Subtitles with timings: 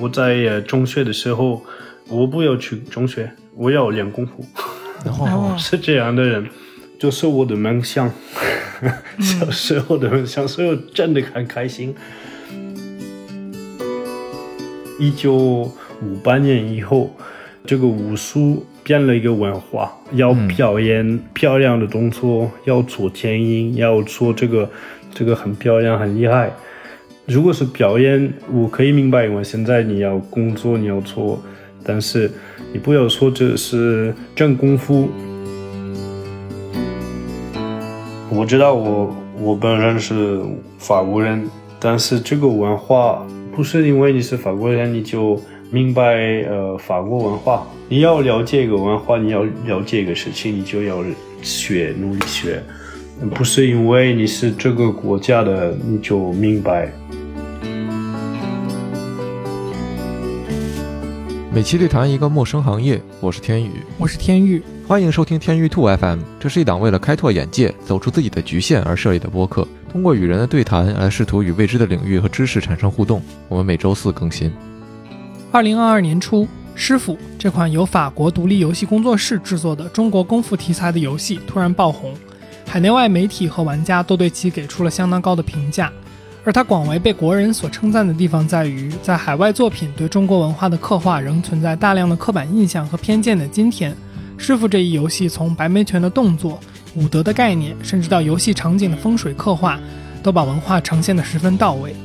[0.00, 1.62] 我在呃中学的时候，
[2.08, 4.44] 我不要去中学，我要练功夫，
[5.06, 6.46] 哦， 是这样的人，
[6.98, 8.10] 就是我的梦想，
[9.20, 11.94] 小时候的梦想，所以我真的很开心。
[14.98, 17.14] 一九五八年以后，
[17.64, 24.68] 这个武术变了一个文化，要表演漂亮的动作，要做电影，要做这个
[25.12, 26.52] 这个很漂亮、很厉害。
[27.26, 31.40] 如果是表演，我可以明白，因为现在你要工作，你要做，
[31.82, 32.30] 但是
[32.70, 35.08] 你不要说这是真功夫。
[38.30, 40.38] 我知道我我本人是
[40.78, 41.48] 法国人，
[41.80, 47.66] 但是这个文化不是因为你是法国人你就明白呃法国文化。
[47.88, 51.02] 你要了解一个文化，你要了解一个事情，你就要
[51.40, 52.62] 学，努力学。
[53.34, 56.92] 不是因为你是这个国家的你就明白。
[61.54, 66.18] 每期对谈一个陌生行业，我是天宇，我是天宇，欢迎收听天宇兔 FM。
[66.40, 73.22] 这是一档为了开拓眼界、走出自己的局限而设立的播客，通过与人的对谈来试图与未知的领域和知识产生互动。
[73.48, 74.52] 我们每周四更新。
[75.52, 76.42] 二零二二年初，
[76.74, 82.12] 《师傅》这款由法国独立游戏工作室制作的中国功夫题材的游戏突然爆红，
[82.66, 85.92] 海内外媒体和玩家都对其给出了相当高的评价。
[86.44, 93.92] 而他广为被国人所称赞的地方在于，在海外作品对中国文化的刻画仍存在大量的刻板印象和偏见的今天，
[94.36, 96.60] 《师傅》这一游戏从白眉拳的动作、
[96.94, 99.80] 武德的概念，甚至到游戏场景的风水刻画，
[100.22, 101.96] 都把文化呈现得十分到位。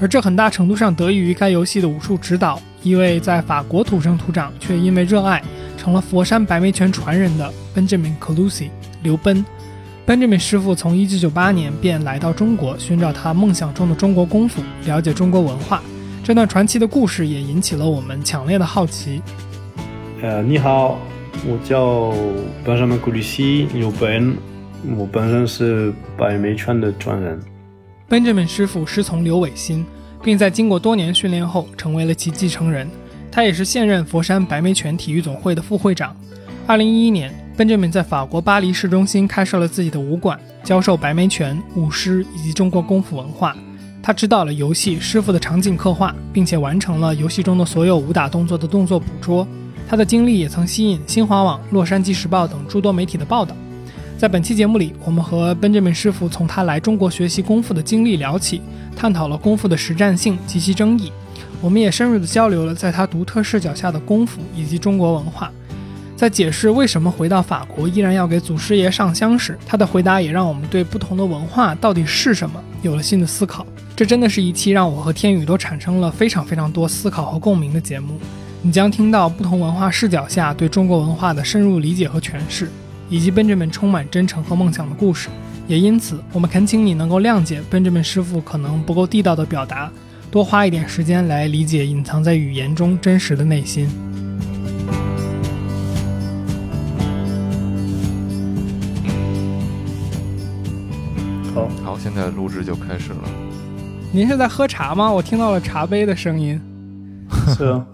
[0.00, 5.42] 而这很大程度上得益于该游戏的武术指导，一位在法国土生土长却因为热爱
[5.76, 8.70] 成了佛山白眉拳传人的 Benjamin Clusi
[9.02, 9.44] 刘奔。
[10.10, 15.80] Benjamin 师傅从1998年便来到中国，寻找他梦想中的中国功夫，了解中国文化。
[16.24, 19.22] 这段传奇的故事也引起了我们强烈的好奇。
[20.20, 20.98] 呃，你好，
[21.46, 22.10] 我叫
[22.66, 24.36] Benjamin g u l i s i 有本，
[24.96, 27.40] 我本身是白眉拳的传人。
[28.08, 29.86] Benjamin 师傅师从刘伟新，
[30.24, 32.90] 并在经过多年训练后成为了其继承人。
[33.30, 36.16] 他也是现任佛山白眉拳体育总会的副会长。
[36.66, 37.32] 2011年。
[37.60, 43.54] Benjamin 在法国巴黎市中心开设了自己的武馆，教授白眉拳、舞狮以及中国功夫文化。
[44.02, 49.46] 他指导了游戏《师傅》的场景刻画，并且完成了游戏中的所有武打动作的动作捕捉。
[49.86, 53.54] 他的经历也曾吸引新华网、洛杉矶时报等诸多媒体的报道。
[54.16, 58.62] 在本期节目里，我们和 Benjamin 师傅从他来中国学习功夫的经历聊起，
[58.96, 61.12] 探讨了功夫的实战性及其争议。
[61.60, 65.52] 我们也深入地交流了在他独特视角下的功夫以及中国文化。
[66.20, 73.66] 在解释为什么回到法国依然要给祖师爷上香时，他的回答也让我们对不同的文化到底是什么有了新的思考。
[73.96, 78.20] 这真的是一期让我和天宇都产生了非常非常多思考和共鸣的节目。
[78.60, 82.68] 你将听到不同文化视角下对中国文化的深入理解和诠释，
[83.08, 85.30] 以及 Benjamin 充满真诚和梦想的故事。
[85.66, 89.90] 也因此，我们恳请你能够谅解 Benjamin 师傅可能不够地道的表达，
[90.30, 93.88] 多花一点时间来理解隐藏在语言中真实的内心。
[102.02, 103.28] 现在录制就开始了。
[104.10, 105.12] 您是在喝茶吗？
[105.12, 106.58] 我听到了茶杯的声音。
[107.54, 107.86] 是啊，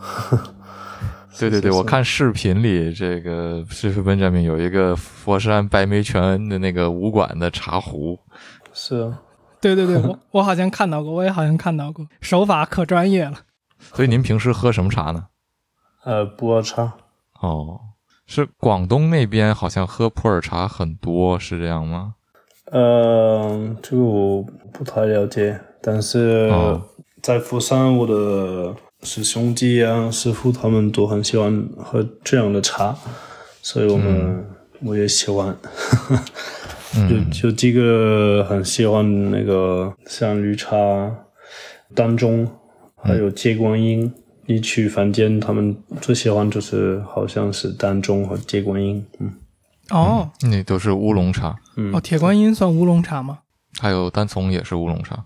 [1.40, 8.16] 对对对，是是我看视频里这个师傅 Benjamin 有一个佛山白眉泉的那个武馆的茶壶，
[8.72, 9.18] 是啊，
[9.60, 13.38] 对对对，我 我好像看到过，我也好像看到过，手法可专业了。
[13.92, 15.26] 所以您平时喝什么茶呢？
[16.04, 16.94] 呃，普洱茶。
[17.40, 17.80] 哦，
[18.24, 22.14] 是广东那边好像喝普洱茶很多，是这样吗？
[22.72, 26.82] 呃，这个我不太了解，但是哦
[27.22, 32.96] 在佛山，我的师兄弟啊、师傅他们都很喜欢喝这样的茶，
[33.62, 34.44] 所以我们、
[34.82, 35.56] 我也喜欢。
[36.96, 41.14] 嗯， 就就几个很喜欢那个像绿茶、
[41.94, 42.48] 丹中，
[42.96, 44.12] 还有接观音。
[44.48, 49.04] 一去凡间，他们最喜欢就是好像是丹中和接观音。
[49.18, 49.32] 嗯，
[49.90, 51.56] 哦那都是乌龙茶，
[51.92, 53.38] 哦，铁观音算乌龙茶吗？
[53.80, 55.24] 还有单丛也是乌龙茶。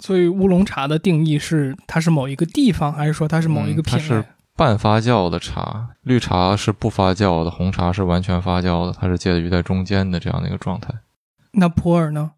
[0.00, 3.98] 所以乌龙茶的定义是它是某一个地方，还是说它是某一个品类？
[3.98, 4.24] 嗯它是
[4.56, 10.94] 半发酵的茶，绿茶是不发酵的，红茶是完全发酵的，它是介于在中间的这样的一个状态。
[11.52, 12.32] 那普洱呢？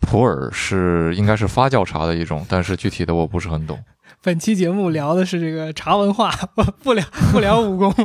[0.00, 3.78] 普洱是应该是发酵茶的一种，但是具体的我不是很懂。
[4.22, 6.30] 本期节目聊的是这个茶文化，
[6.82, 7.94] 不聊不聊武功。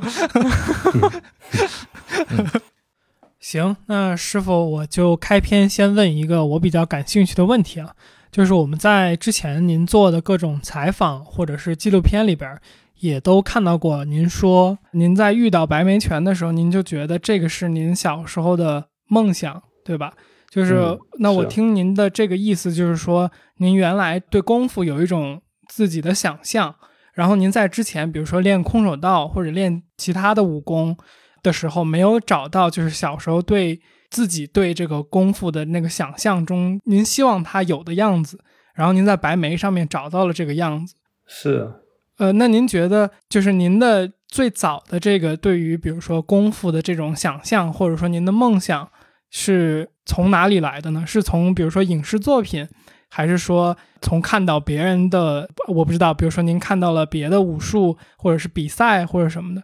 [3.39, 7.93] 行，那师傅我就开篇先问一个我比较感兴趣的问题啊，
[8.29, 12.59] 就是我们在之前您做的各种采访或者是纪录片里边，
[12.99, 20.11] 也都看到过您说，您在遇到白眉拳的时候，您就觉得这个是您小时候的梦想，对吧？
[20.49, 26.75] 就是那我听您的这个意思，就是说您原来对功夫有一种自己的想象，
[27.13, 30.97] 然后您在之前，比如说练空手道或者练其他的武功
[31.43, 33.81] 的时候，没有找到就是小时候对。
[34.11, 38.39] 自己对这个功夫的那个想象中，您希望它有的样子，
[38.73, 40.95] 然后您在白眉上面找到了这个样子。
[41.27, 41.71] 是，
[42.17, 48.89] 呃，那您觉得就是您的最早的这个对于比如说功夫的这种想象，或者说您的梦想
[49.29, 51.05] 是从哪里来的呢？
[51.05, 52.67] 是从比如说影视作品，
[53.09, 55.47] 还是说从看到别人的？
[55.67, 59.61] 我不知道，比如说您看到了别的武术，或者是比赛或者什么的。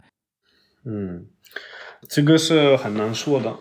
[0.85, 1.25] 嗯，
[2.07, 3.53] 这个是很难说的。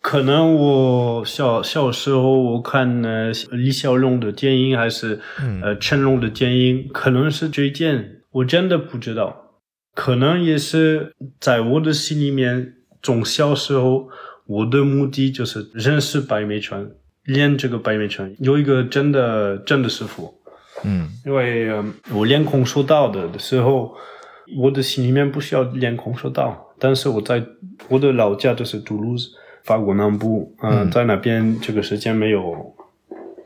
[0.00, 5.20] 可能我小小时候我看呃李小龙的电影还是
[5.62, 9.60] 呃成龙的电影，可能是这件，我真的不知道。
[9.94, 14.08] 可能也是在我的心里面，从小时候
[14.46, 16.90] 我的目的就是认识白眉拳，
[17.24, 20.34] 练这个白眉拳，有一个真的真的师傅。
[20.82, 21.70] 嗯，因为
[22.12, 23.94] 我练空手道的的时候，
[24.58, 27.42] 我的心里面不需要练空手道，但是我在
[27.88, 29.30] 我的老家就是杜鲁斯。
[29.64, 32.74] 法国南部，嗯，在那边这个时间没有，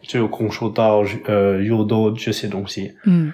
[0.00, 2.94] 只有空手道、呃，柔道这些东西。
[3.04, 3.30] 嗯，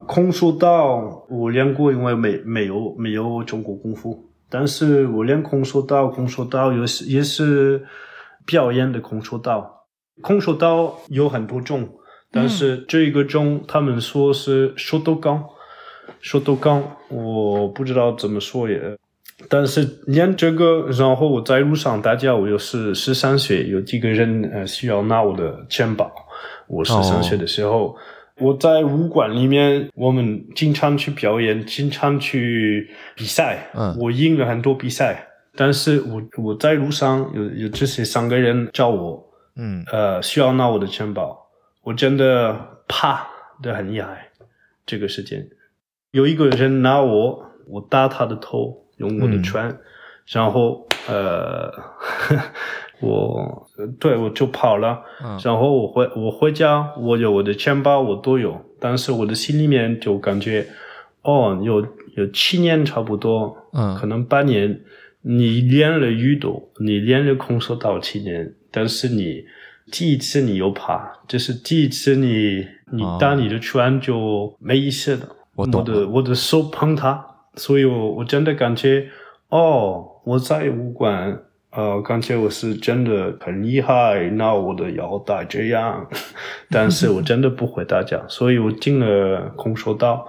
[0.00, 7.86] 空手道我练过，因为没没有没有中国功夫，但是我练空手道，空手道也是也是
[8.44, 9.86] 表演的空手道。
[10.20, 11.88] 空手道有很多种，
[12.30, 15.42] 但是这一个种他们说是手头钢，
[16.20, 18.98] 手头钢我不知道怎么说也。
[19.50, 26.10] 但是练这个，然后我在路上大家，我又是十三岁，有几个人呃需要拿我的钱包。
[26.66, 27.94] 我十三岁的时候，
[28.40, 33.70] 我在武馆里面，我们经常去表演，经常去比赛。
[33.74, 39.22] 嗯，我赢了很多比赛，但是我我在路上有有这些三个人找我，
[39.56, 41.46] 嗯，呃，需要拿我的钱包，
[41.82, 43.28] 我真的怕
[43.62, 44.30] 的很厉害。
[44.86, 45.46] 这个时间，
[46.10, 48.85] 有一个人拿我，我打他的头。
[48.96, 49.76] 用我的拳，
[50.26, 51.70] 然后呃，
[53.00, 53.68] 我
[54.00, 55.00] 对我就跑了，
[55.44, 60.66] 然后我回我回家，我有我的钱包，我都有，但是我的心里面就感觉，
[61.22, 64.80] 哦，有有七年差不多，嗯，可能八年，
[65.22, 69.44] 你练了宇斗，你练了空手道七年，但是你
[69.92, 77.35] 第一次你又怕，就是第一次你你打你的拳就没意思的，我懂，我的我的手碰它。
[77.56, 79.08] 所以，我我真的感觉，
[79.48, 86.06] 哦，我在武馆，呃，感觉我是真的很厉害，拿我的腰带这样，
[86.70, 90.26] 但是我真的不会打架， 所以我进了空手道，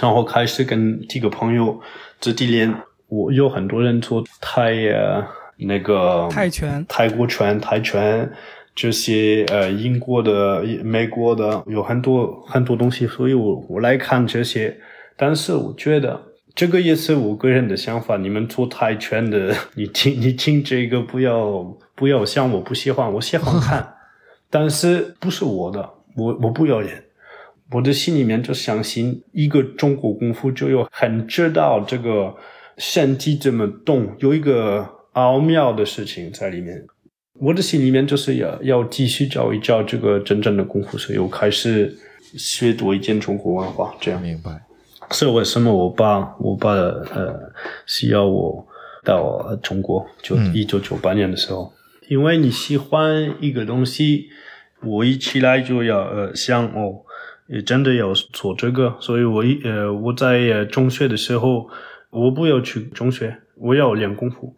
[0.00, 1.80] 然后开始跟几个朋友
[2.18, 2.74] 自己练。
[3.08, 5.24] 我有很多人做泰呃
[5.58, 8.30] 那个泰拳、泰国拳、泰拳
[8.74, 14.78] 这些呃英国的、美国的有很多很多东西，所以我我来看这些，
[15.16, 16.27] 但是我觉得。
[16.58, 18.16] 这个也是我个人的想法。
[18.16, 21.62] 你们做泰拳的，你听你听这个，不要
[21.94, 23.94] 不要想我不喜欢，我喜欢看，
[24.50, 27.04] 但是不是我的，我我不要演。
[27.70, 32.34] 我的心里面就相信，一个中国功夫就有很知道这个
[32.76, 36.84] 身体怎么动，有一个奥妙的事情在里面。
[37.34, 41.96] 我的心里面就是要要继续教一教这个真正的功夫，所以我开始
[42.36, 44.67] 学多一点中国文化，这样明白。
[45.10, 47.52] 是为什么我爸我爸呃
[47.86, 48.66] 需要我
[49.04, 50.06] 到中国？
[50.22, 51.72] 就一九九八年的时候，
[52.08, 54.28] 因为你喜欢一个东西，
[54.82, 57.02] 我一起来就要呃想哦，
[57.48, 61.68] 也真的要做这个，所以我一呃我在中学的时候，
[62.10, 64.54] 我不要去中学，我要练功夫。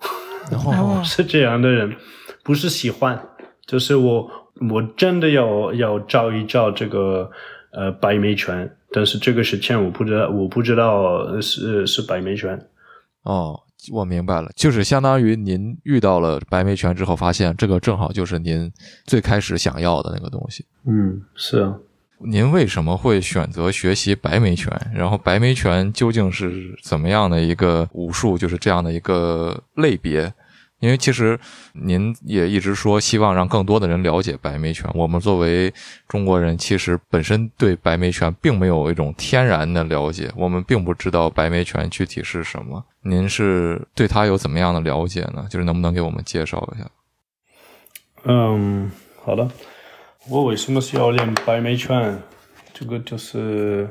[0.66, 1.94] 哦， 是这样的人，
[2.42, 3.20] 不是喜欢，
[3.66, 4.30] 就是我
[4.70, 7.30] 我真的要要找一找这个
[7.72, 8.70] 呃白眉拳。
[8.92, 12.60] 但是这个是钱，我不知道，我不知道是是白眉拳。
[13.22, 13.60] 哦，
[13.92, 18.72] 我明白了，就是相当于您遇到了白眉拳之后，发现这个正好就是您
[19.04, 20.64] 最开始想要的那个东西。
[20.86, 21.76] 嗯，是啊。
[22.22, 24.70] 您为什么会选择学习白眉拳？
[24.94, 28.36] 然后白眉拳究竟是怎么样的一个武术？
[28.36, 30.30] 就是这样的一个类别？
[30.80, 31.38] 因为其实
[31.74, 34.90] 您也一直说希望让更多的人了解白眉拳。
[34.94, 35.72] 我们作为
[36.08, 42.84] 中国人，其实本身对白眉拳并没有一种天然的了解，我们并不知道白眉拳具体是什么。
[43.02, 45.46] 您是对它有怎么样的了解呢？
[45.48, 46.90] 就是能不能给我们介绍一下？
[48.24, 48.90] 嗯，
[49.22, 49.48] 好的。
[50.28, 52.18] 我为什么需要练白眉拳？
[52.74, 53.88] 这个就是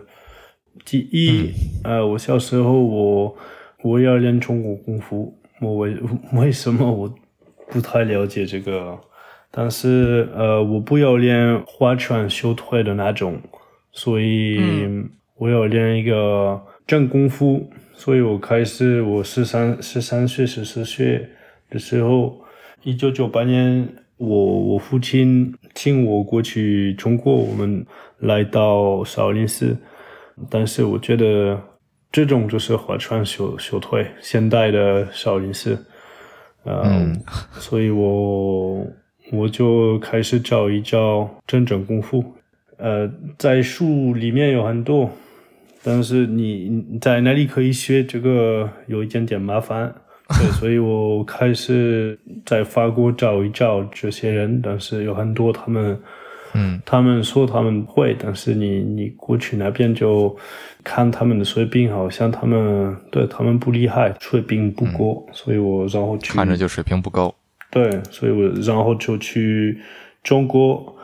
[0.86, 1.52] 第一，
[1.84, 3.38] 呃，我小时候我
[3.84, 5.98] 我要练中国功夫，我为
[6.34, 7.14] 为什么我
[7.70, 8.98] 不太了解这个？
[9.52, 13.42] 但是呃，我不要练划拳修腿的那种，
[13.92, 14.60] 所以
[15.38, 17.70] 我要练一个真功夫。
[17.94, 21.28] 所以我开始，我十三十三岁十四岁
[21.70, 22.40] 的时候，
[22.84, 27.86] 一九九八年，我我父亲请我过去中国，我们
[28.20, 29.76] 来到少林寺。
[30.50, 31.60] 但是我觉得
[32.12, 35.86] 这种就是花拳绣绣腿，现代的少林寺。
[36.66, 37.20] 嗯，
[37.54, 38.86] 所以我。
[39.32, 42.34] 我就开始找一找真正功夫，
[42.78, 45.08] 呃，在书里面有很多，
[45.84, 49.94] 但是你在哪里可以学这个有一点点麻烦，
[50.30, 56.02] 对， 所以我开始在法国找一找这些人，但是有很多他们，
[56.60, 60.36] 嗯，他们说他们会，但是你你过去那边就
[60.84, 67.34] 看他们的水平，好像他们对他们不厉害，水平不高，所以我然后去看着就水平不高。
[67.72, 69.80] 对，所以我然后就去
[70.22, 70.96] 中国、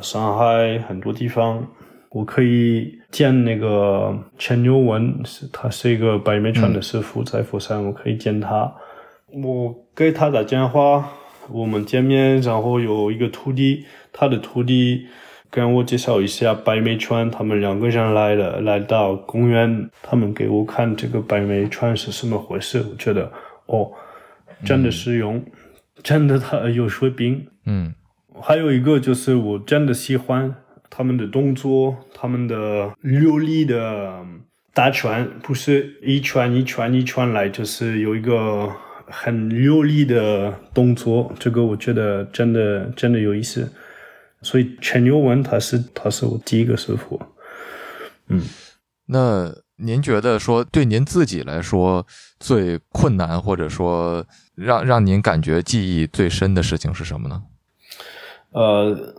[0.00, 1.66] 上海很多地方，
[2.10, 8.72] 我可以见那个陈牛文，是他是一个白眉拳的师傅，在佛山，我可以见他。
[9.42, 11.10] 我给他打电话，
[11.50, 15.06] 我们见面，然后有一个徒弟，他的徒弟
[15.50, 23.30] 跟我介绍一下白眉川，他们两个人来了，来到公园，他们给我看这个白眉川是什么回事，我觉得
[23.66, 23.92] 哦，
[24.64, 25.44] 真的实用。
[26.02, 27.46] 真的，他有水平。
[27.66, 27.94] 嗯，
[28.40, 30.54] 还有一个就是我真的喜欢
[30.90, 34.26] 他们的动作，他们的流利的
[34.74, 38.70] 打拳，不是一拳一拳一拳来，就是有一个
[39.06, 41.32] 很流利的动作。
[41.38, 43.72] 这个我觉得真的真的有意思。
[44.42, 47.20] 所以陈牛文他是他是我第一个师傅。
[48.28, 48.42] 嗯，
[49.06, 52.06] 那您觉得说对您自己来说
[52.38, 54.24] 最困难，或者说？
[54.56, 57.42] 让让您感觉记忆最深的事情是什么呢？
[58.52, 59.12] 呃，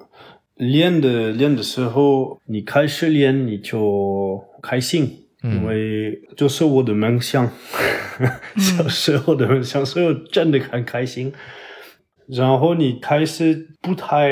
[0.55, 7.49] 练的练的时候，你开始练你就开心，因为就是我的梦想，
[8.57, 11.31] 小时候的梦想，所以我真的很开心。
[12.27, 14.29] 然后你开始不太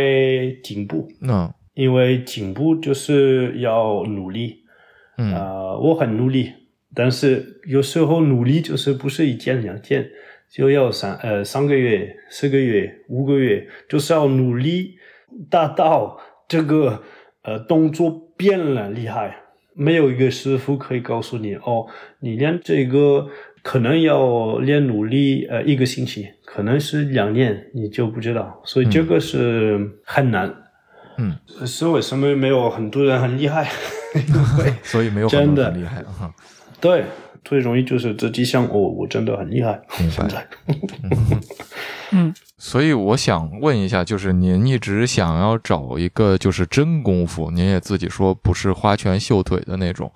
[0.63, 4.63] 进步，嗯，因为进步就是要努力，
[5.17, 6.51] 嗯，啊，我很努力，
[6.96, 10.10] 但是有时候努力就是不是一件两件。
[10.51, 14.93] 就要三呃三个月、四个月、五个月，就是要努力
[15.50, 17.01] 达到这个
[17.41, 19.36] 呃动作变了厉害。
[19.75, 21.88] 没有一个师傅可以告诉你哦，
[22.20, 23.27] 你练这个
[23.62, 28.62] 可能要练努力呃一个星期，可能是两年，你就不知道。
[28.65, 30.53] 所以这个是很难。
[31.18, 33.70] 嗯，是为什么没有很多人很厉害？
[34.84, 36.34] 所以没有真的很厉害啊。
[36.80, 37.03] 对。
[37.46, 39.82] 最容易就是自己想哦，我真的很厉害。
[40.00, 40.48] 明白。
[42.13, 50.10] 嗯， 所以我想问一下，就是您一直想要找一个就是真功夫，您也自己说不是花拳绣腿的那种，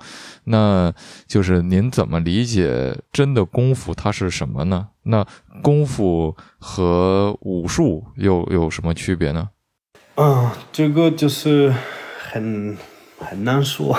[0.46, 0.94] 那
[1.28, 4.88] 就是您怎么理解真的功夫它是什么呢？
[5.04, 5.28] 那
[5.62, 9.50] 功夫和武术又有什么区别呢？
[10.16, 11.74] 嗯，这个就是
[12.18, 12.78] 很
[13.20, 13.94] 很难说。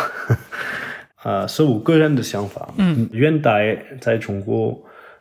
[1.17, 2.73] 啊，是我个人的想法。
[2.78, 4.75] 嗯，元代在中国，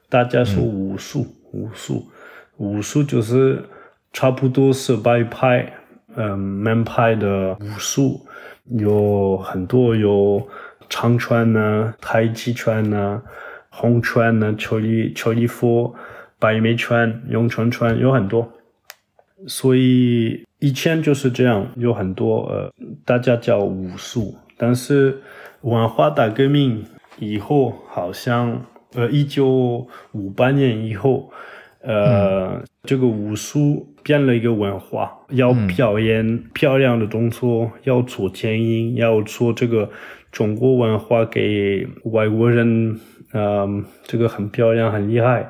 [0.07, 2.09] 大家说武术，武术，
[2.57, 3.63] 武术就是
[4.13, 5.73] 差不多是白派，
[6.15, 8.25] 嗯，门派的武术，
[8.65, 10.47] 有很多有
[10.89, 13.21] 长拳呢，太极拳呢，
[13.69, 15.93] 红拳呢，邱里邱礼佛，
[16.39, 18.51] 白眉拳，咏春拳，有很多。
[19.47, 22.73] 所以以前就是这样，有很多呃，
[23.05, 25.21] 大家叫武术，但是。
[25.61, 26.85] 文化大革命
[27.17, 31.29] 以后，好像呃，一九五八年以后，
[31.87, 39.89] 呃，这个武术变了一个文化，要表演漂亮的动作，要做剪影，要做这个
[40.31, 42.99] 中国文化给外国人，
[43.33, 45.49] 嗯，这个很漂亮，很厉害。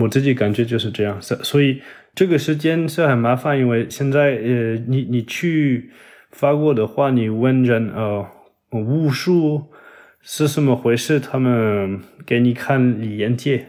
[0.00, 1.80] 我自己感觉就是这样，所以
[2.14, 5.90] 这个时间是很麻烦，因为现在呃，你你去
[6.30, 8.26] 法国的话，你问人呃。
[8.72, 9.64] 武术
[10.22, 11.18] 是什么回事？
[11.18, 13.66] 他们给你看李连杰，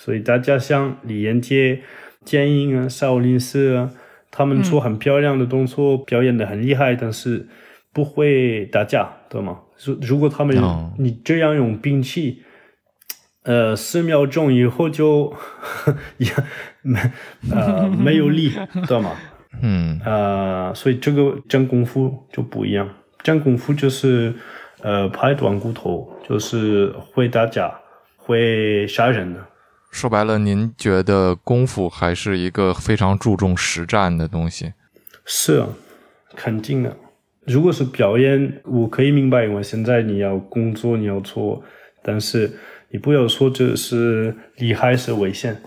[0.00, 1.82] 所以大家像李连杰、
[2.24, 3.90] 剑英啊、少林寺啊，
[4.30, 7.46] 他们做很漂亮的动作，表演的很厉害，但是
[7.92, 9.60] 不会打架，对吗？
[9.84, 10.56] 如如果他们
[10.96, 12.42] 你这样用兵器，
[13.42, 15.34] 呃，十秒钟以后就
[16.16, 16.28] 也
[16.80, 16.98] 没
[17.52, 18.50] 呃没有力，
[18.88, 19.12] 对吗？
[19.60, 22.88] 嗯呃，所以这个真功夫就不一样。
[23.22, 24.32] 真功夫就是
[24.80, 27.70] 呃拍断骨头，就是会打架、
[28.16, 29.46] 会杀人的。
[29.90, 34.72] 说白了，您觉得功夫还是一个非常注重实战的东西？
[35.24, 35.68] 是啊，
[36.34, 36.96] 肯定的。
[37.44, 41.62] 如果是表演，我可以明白，因为现在你要工作，你要做，
[42.02, 42.50] 但是
[42.90, 45.60] 你不要说这是厉害是危险，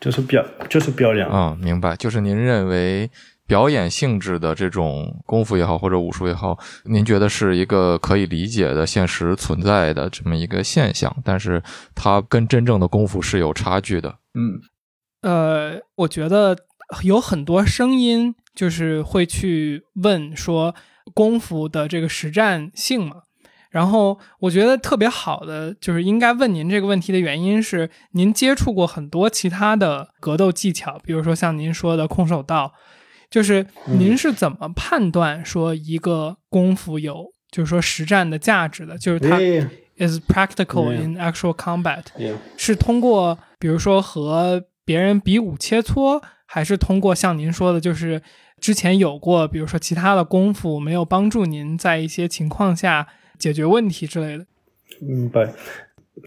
[0.00, 1.26] 就是表就是表演。
[1.26, 1.96] 啊、明白。
[1.96, 3.10] 就是您认为
[3.46, 11.62] 表演性质的这种功夫也好，或者武术也好，您觉得是一个可以理解的、现实存在的这么一个现象，但是
[11.94, 14.16] 它跟真正的功夫是有差距的。
[14.34, 14.60] 嗯
[15.22, 16.56] 呃，我觉得
[17.02, 20.74] 有很多声音就是会去问说
[21.14, 23.22] 功夫的这个实战性嘛。
[23.70, 32.72] 然后我觉得特别好的就是应该问您这个问题的原因是，您接触过很多其他的格斗技巧，比如说像您说的空手道，
[33.34, 33.66] 就是
[33.98, 38.96] 您是怎么判断说一个功夫有就是说实战的价值的？
[38.96, 39.40] 就是它
[39.96, 42.04] is practical in actual combat。
[42.56, 48.22] 是通过比如说和别人比武切磋，还是通过像您说的，就是
[48.60, 54.46] 之前有过，比如说其他的功夫没有帮助您在一些情况下解决问题之类的？
[55.00, 55.52] 明白。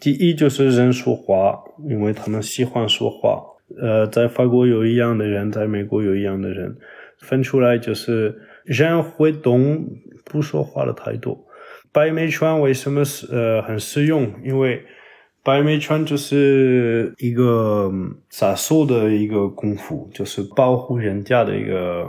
[0.01, 3.41] 第一就是人说话，因为他们喜欢说话。
[3.81, 6.77] 呃，在法国有一样的人，在美国有一样的人，
[7.19, 9.85] 分出来就是人会动，
[10.25, 11.45] 不说话的太多。
[11.91, 14.31] 白眉拳为什么是呃很实用？
[14.43, 14.83] 因为
[15.43, 22.05] 白眉拳就是一个嗯杀手的一个功夫，就是保护人家的一个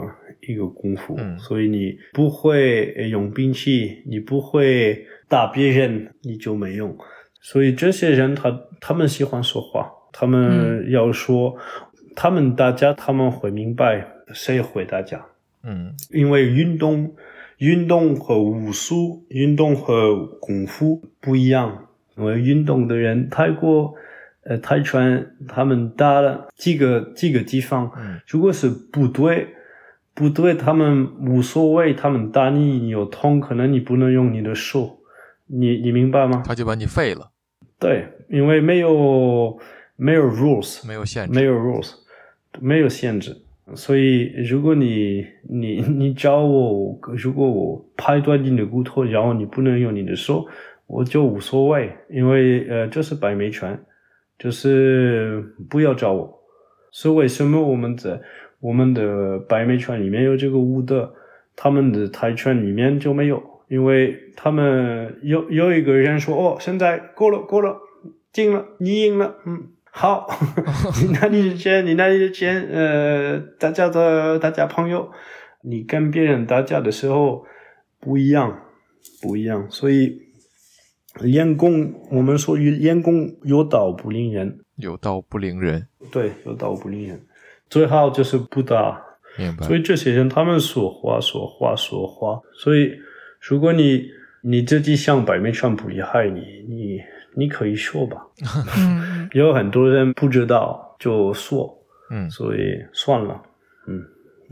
[0.47, 1.15] 一个功夫。
[1.17, 6.95] 嗯所以你不会呃用兵器，你不会打别人，你就没用。
[7.41, 11.55] 所以这些人他他们喜欢说话，他们要说，
[12.15, 15.21] 他们大家他们会明白谁回答讲。
[15.63, 17.13] 嗯因为运动、
[17.57, 21.85] 运动和武术、运动和功夫不一样。
[22.17, 23.95] 因为运动的人，泰国、
[24.43, 29.47] 呃泰拳，他们打了几个几个地方，嗯如果是不对，
[30.13, 34.99] 不对，他们无所谓，他们打你，你有痛，可能你不能用你的手，
[35.45, 36.43] 你你明白吗？
[36.45, 37.31] 他就把你废了，
[37.79, 39.57] 对，因为没有
[39.95, 41.33] 没有 rules，没有限制。
[41.33, 41.93] 没有 rules，
[42.59, 43.41] 没有限制。
[43.75, 50.45] 所以，如果你你你找我，如果我拍断你的骨头，然后你不能用你的手，
[50.87, 53.79] 我就无所谓，因为呃，这是白眉拳，
[54.37, 56.39] 就是不要找我。
[56.91, 58.19] 是为什么我们在
[58.59, 61.13] 我们的白眉拳里面有这个武德，
[61.55, 63.41] 他们的泰拳里面就没有？
[63.67, 67.77] 因为他们有有一个人说：“哦，现在够了，够了，
[68.33, 70.27] 进了，你赢了，嗯，好，
[71.01, 75.11] 你拿你的钱，你那你的钱，呃，大家的大家朋友，
[75.63, 77.43] 你跟别人打架的时候
[77.99, 78.61] 不一样，
[79.21, 80.21] 不一样，所以
[81.21, 87.25] 练功，我们说练功有道不灵人，有道不灵人，对，有道不灵人，
[87.69, 89.01] 最好就是不打。
[89.37, 89.65] 明白。
[89.67, 89.75] 所？
[89.75, 92.91] 以这些人他们说话说话说话，所以
[93.41, 94.03] 如果你
[94.41, 96.99] 你自己想白眉拳不厉害，你你你
[97.47, 98.17] 可以说吧。
[98.77, 101.77] 嗯， 有很多人不知道就说，
[102.11, 102.29] 嗯。
[102.29, 102.59] 所以
[102.91, 103.41] 算了，
[103.87, 104.03] 嗯，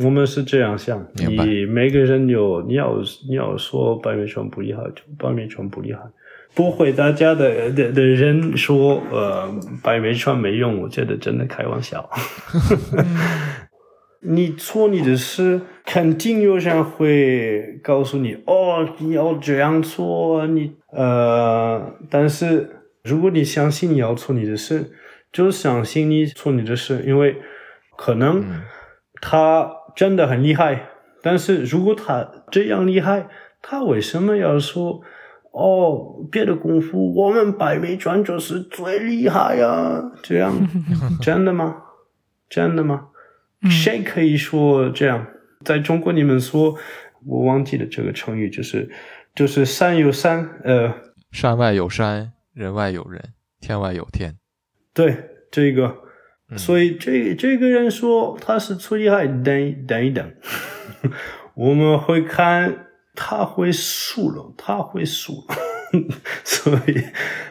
[0.05, 2.95] 我们是这样想，你每个人有你要
[3.27, 5.99] 你要说白眉拳不厉害，就白眉拳不厉害。
[6.55, 9.47] 不会打架的的的人说，呃，
[9.83, 12.09] 白眉川没用，我觉得真的开玩笑。
[14.21, 22.76] 你做你的事，肯定有人会告诉你，哦，你要这样做，你呃，但是
[23.07, 24.91] 如果你相信你要做你的事，
[25.31, 27.37] 就相信你做你的事，因为
[27.95, 28.61] 可能嗯
[29.21, 30.89] 他真的很厉害，
[31.21, 33.27] 但是如果他这样厉害，
[33.61, 35.01] 他为什么要说？
[35.51, 40.53] 哦，别的功夫我们白眉拳就是最厉害呀、这样
[41.19, 41.77] 真的吗？
[42.47, 43.07] 真的吗？
[43.67, 45.25] 谁可以说这样？
[45.65, 46.75] 在中国，你们说，
[47.25, 48.87] 我忘记了这个成语，就是
[49.33, 50.93] 就是山有山，呃，
[51.31, 53.21] 山外有山，人外有人，
[53.61, 54.35] 天外有天。
[54.91, 55.15] 对
[55.51, 55.95] 这个，
[56.49, 56.57] 嗯。
[56.57, 60.33] 所以这这个人说他是最厉害，等等一等，
[61.53, 65.55] 我们会看他会输了，他会输了，
[66.43, 67.03] 所以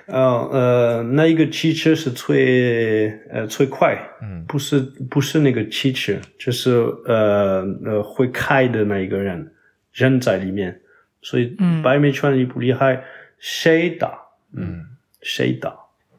[0.06, 4.44] 呃呃，那一个汽车是最呃最快，嗯。
[4.48, 6.72] 不是不是那个汽车，就是
[7.06, 9.52] 呃呃会开的那一个人，
[9.92, 10.80] 人在里面，
[11.22, 11.80] 所以嗯。
[11.80, 13.04] 白眉拳厉不厉害，
[13.38, 14.22] 谁打？
[14.58, 14.85] 嗯，
[15.26, 15.74] 谁打。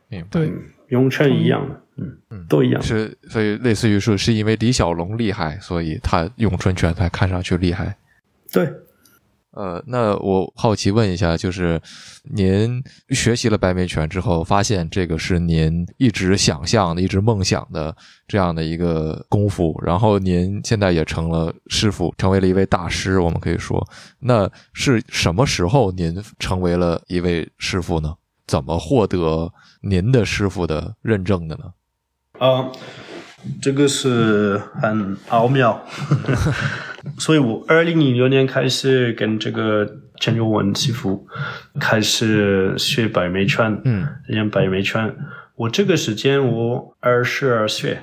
[0.09, 0.27] 明白。
[0.31, 0.51] 对，
[0.89, 1.81] 咏春一样的，
[2.29, 2.81] 嗯，都一样。
[2.81, 7.97] 是，所以类似于说，是因为李小龙厉害，所以他咏春拳才看上去厉害。
[8.51, 8.69] 对。
[9.51, 11.81] 呃，那我好奇问一下，就是
[12.35, 17.95] 您学习了白眉拳之后，发现这个是您一直想象的、一直梦想的
[18.27, 23.19] 这样的一个功夫，然后您现在也成了师傅，成为了一位大师。
[23.19, 23.83] 我们可以说，
[24.19, 28.13] 那是什么时候您成为了一位师傅呢？
[28.47, 31.73] 怎么获得您的师傅的认证的呢？
[32.39, 32.71] 啊，
[33.61, 35.85] 这个是很奥妙。
[37.19, 39.87] 所以我二零零六年开始跟这个
[40.19, 41.25] 陈友文师傅
[41.79, 45.15] 开始学白眉拳，嗯，练白眉拳。
[45.55, 47.99] 我这个时间我二十二岁，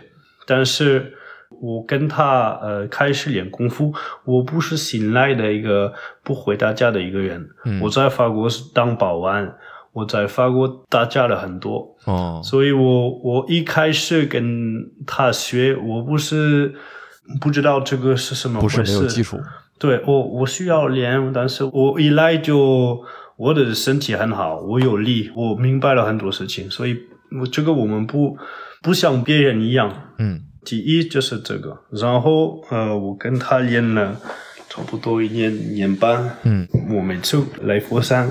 [0.46, 1.14] 但是
[1.60, 3.92] 我跟他呃开始练功夫，
[4.24, 7.48] 我不是新来的一个不会打架的一个人。
[7.82, 9.54] 我在法国是当保安，
[9.94, 16.74] 我在法国打架了很多，哦，所以我我一开始跟他学，我不是。
[17.40, 18.80] 不知道这个是什么回事。
[18.80, 19.40] 不是没有基础。
[19.78, 23.02] 对，我我需要练，但是我一来就
[23.38, 26.94] 我的身体很好，我有力，我明白了很多事情，所以
[27.40, 28.36] 我这个我们不
[28.82, 29.90] 不像别人一样。
[30.18, 30.42] 嗯。
[30.66, 34.20] 第一就是这个，然后呃，我跟他练了
[34.68, 36.36] 差不多一年年半。
[36.42, 36.68] 嗯。
[36.94, 38.30] 我每次来佛山。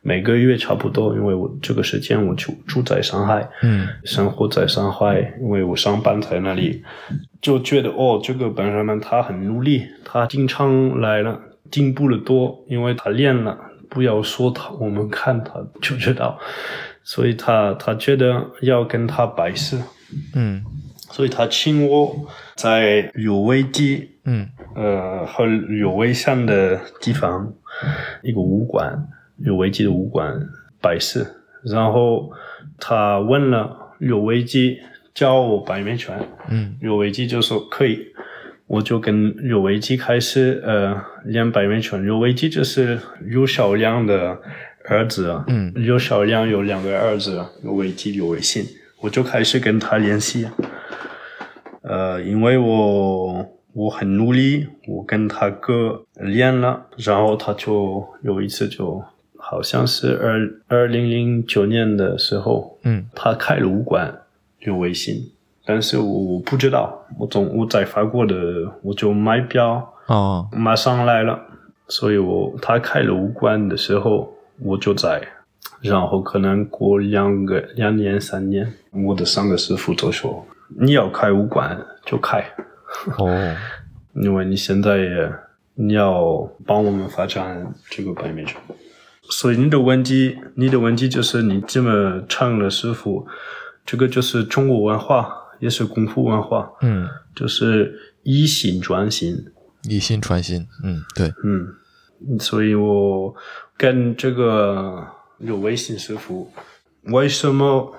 [0.00, 6.82] 每个月差不多，因为我这个时间我就住在上海，嗯，生活在上海，因为我上班在那里，
[7.40, 13.58] 就觉得哦，这个本山们他很努力，他经常来了，进步了多，因为他练了，
[13.90, 16.38] 不要说他，我们看他就知道，
[17.02, 19.78] 所以他他觉得要跟他拜师，
[20.34, 20.64] 嗯，
[21.10, 22.16] 所以他请我
[22.54, 25.44] 在有危机，嗯，呃和
[25.78, 27.52] 有危险的地方
[28.22, 29.08] 一个武馆。
[29.38, 30.48] 有危机的武馆
[30.80, 31.26] 拜师，
[31.62, 32.30] 然后
[32.78, 34.78] 他问了有危机
[35.14, 38.06] 教我白面拳，嗯，有危机就说可以，
[38.66, 42.04] 我就跟有危机开始呃练白面拳。
[42.04, 42.98] 有危机就是
[43.28, 44.38] 有小亮的
[44.88, 48.64] 儿子，嗯，有小亮有两个儿子，有危机有微信，
[49.00, 50.48] 我就开始跟他联系，
[51.82, 59.02] 呃，因为我我很努力，我跟他哥练了，然后他就有一次就。
[59.50, 64.14] 好像是二二零零九年的时候，嗯，他开了武馆，
[64.58, 65.30] 有微信，
[65.64, 68.34] 但是我不知道，我总我在法国的，
[68.82, 71.40] 我就买票，哦，马上来了，
[71.88, 75.22] 所以我他开了武馆的时候，我就在，
[75.80, 80.46] 然后可能过两个两年三年，我的三个师傅就说，
[80.78, 82.44] 你要开武馆就开，
[83.16, 83.56] 哦，
[84.12, 85.32] 因为你现在也
[85.74, 88.60] 你要帮我们发展这个白眉拳。
[89.30, 93.26] 所以你的问题，你的问题就是你这么唱的师傅，
[93.84, 95.28] 这个就是中国文化，
[95.60, 99.36] 也是功夫文化，嗯，就是以心传心，
[99.82, 103.34] 以心传心，嗯，对，嗯，所以我
[103.76, 105.06] 跟这个
[105.38, 106.50] 有微信师傅，
[107.02, 107.94] 为什么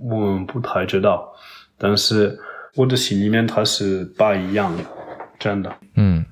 [0.00, 1.32] 我们不太知道？
[1.76, 2.38] 但是
[2.74, 4.84] 我的心里面他是不一样的，
[5.38, 6.24] 真的，嗯。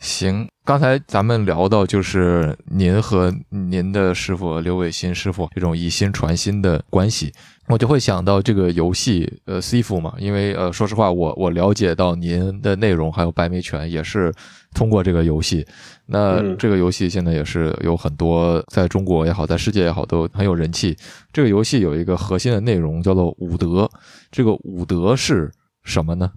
[0.00, 7.32] 行，刚才咱们聊到就是您和您的师傅刘伟新师傅这种以心传心的关系，
[7.68, 14.30] 我就会想到这个游戏，呃，C 傅嘛，因为呃，说实话，我我了解到您的内容还有白眉拳也是
[14.74, 15.66] 通过这个游戏。
[16.04, 20.94] 那这个游戏现在也是有很多在中国也好，在世界也好都很有人气。
[21.32, 23.90] 这个游戏有一个核心的内容叫做武德，
[24.30, 25.50] 这个武德是
[25.82, 26.30] 什么呢？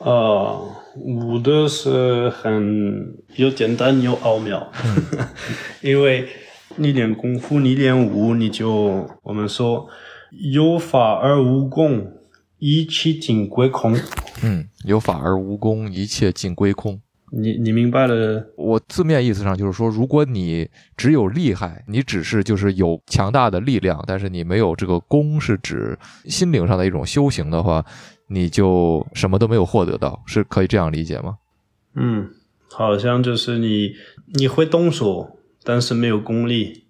[0.00, 4.72] 呃，武的是很又简单又奥妙，
[5.82, 6.26] 因为
[6.76, 9.86] 你练功夫，你练武，你就我们说
[10.52, 12.10] 有法而无功，
[12.58, 13.94] 一切尽归空。
[14.42, 16.98] 嗯，有法而无功，一切尽归空。
[17.30, 18.42] 你你明白了？
[18.56, 27.84] 我字面意思上就是说，如果你只有厉害，你只是就是有强大的力量，但是你没有这个功，是指心灵上的一种修行的话。
[28.32, 31.38] 你就什么都没有获得到，是可以这样理解吗？
[31.94, 32.30] 嗯，
[32.70, 33.96] 好像就是你
[34.34, 36.84] 你会动手，但是没有功力，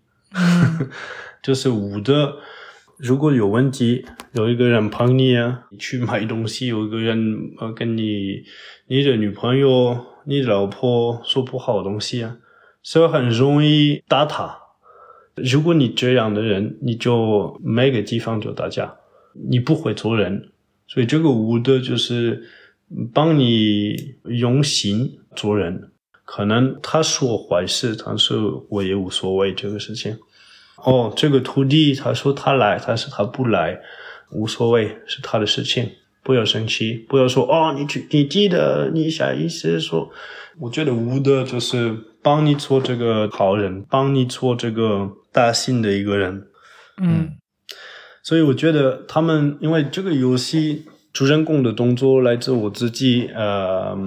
[1.42, 2.36] 就是武的。
[2.98, 8.42] 如果有问题，有一个人帮你啊，你去买东西，有一个人呃跟你
[8.88, 12.36] 你的女朋友、你的老婆说不好东西啊，
[12.82, 14.58] 所以很容易打他。
[15.36, 18.96] 如果你这样的人，你就每个地方就打架，
[19.48, 20.49] 你不会做人。
[20.92, 22.42] 所以这个无德就是
[23.14, 25.92] 帮你用心做人。
[26.24, 28.34] 可能他说坏事，但是
[28.68, 30.18] 我也无所谓这个事情。
[30.76, 33.78] 哦，这个徒弟他说他来，但是他不来，
[34.32, 35.88] 无所谓，是他的事情，
[36.24, 40.10] 不要生气，不要说哦，你去，你记得你下意识说，
[40.58, 46.46] 我觉得无德就是帮你做这个好人，帮你做这个大心的一个人。
[47.00, 47.30] 嗯
[48.30, 53.98] 所以我觉得他们因为这个游戏主人公的动作来自我自己，呃，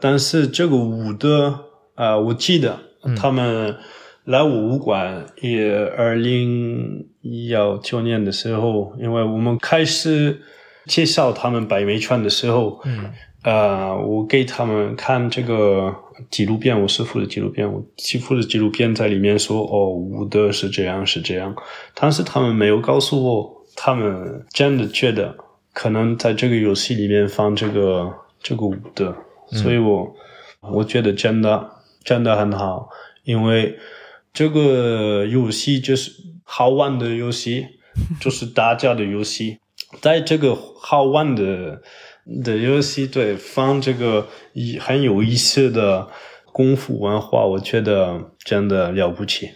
[0.00, 1.60] 但是这个舞的，
[1.94, 2.76] 呃，我记得
[3.16, 3.76] 他们
[4.24, 7.06] 来我武馆也二零
[7.50, 10.40] 幺九年的时候，因为我们开始
[10.86, 13.12] 介绍他们百美拳的时候，嗯。
[13.44, 15.94] 呃，我给他们看这个
[16.28, 21.54] 纪录片，我师傅的纪录片，我师傅的纪录片在里面说，哦，武德是这样是这样，
[21.94, 25.36] 但是他们没有告诉我，他们真的觉得
[25.72, 28.12] 可能在这个游戏里面放这个
[28.42, 29.14] 这个舞的，
[29.52, 30.12] 所以我
[30.60, 31.70] 我觉得真的
[32.02, 32.88] 真的很好，
[33.22, 33.78] 因为
[34.32, 36.10] 这个游戏就是
[36.42, 37.68] 好玩的游戏，
[38.20, 39.60] 就是大家的游戏，
[40.00, 41.80] 在这个好玩的
[42.42, 46.08] 的游戏对放这个一很有意思的
[46.52, 49.50] 功夫文化，我觉得真的了不起，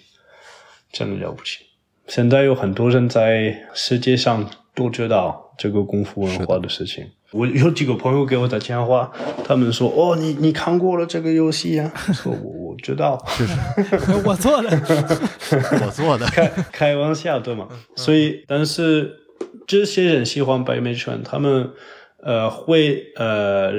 [0.93, 1.72] 真的了不起。
[2.07, 7.07] 现在有很多人在世界上都知道这个功夫文化的事情。
[7.33, 9.11] 我有几个朋友给我打电话，
[9.43, 13.19] 他们说：“哦，你你看过了这个游戏呀、我 说：“我我知道。
[14.23, 14.69] ”我做的，
[15.83, 17.67] 我做的，开开玩笑对吗？
[17.97, 19.17] 所以，但是
[19.67, 21.71] 这些人喜欢百美拳，他们
[22.23, 23.73] 呃会呃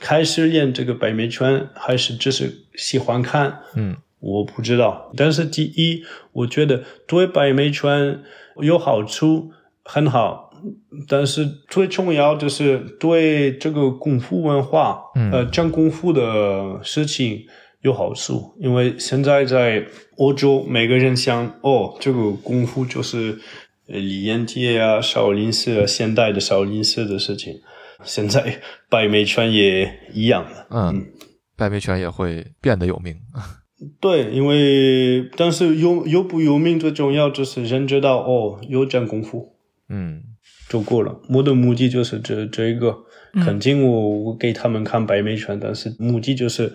[0.00, 3.60] 开始练这个百美拳，还是只是喜欢看？
[3.74, 5.12] 嗯，我不知道。
[5.16, 6.02] 但是第一，
[6.32, 8.20] 我觉得对白眉拳
[8.60, 9.50] 有好处，
[9.84, 10.48] 很好。
[11.06, 15.00] 但是最重要就是对这个功夫文化，
[15.30, 17.46] 呃，讲功夫的事情
[17.82, 23.38] 有好处，因为现在在欧洲，每个人想哦，这个功夫就是
[23.86, 27.60] 呃李连杰啊、少林寺啊、现代的少林寺的事情。
[28.02, 31.06] 现在百美拳也一样的，嗯，
[31.56, 33.14] 百美拳也会变得有名。
[34.00, 39.54] 对，因为但是有有不有名最重要就是人知道哦，有真功夫
[39.88, 40.22] 嗯
[40.68, 41.20] 就够了。
[41.30, 42.96] 我的目的就是这这一个，
[43.34, 46.72] 肯定我我给他们看白眉拳，但是目的就是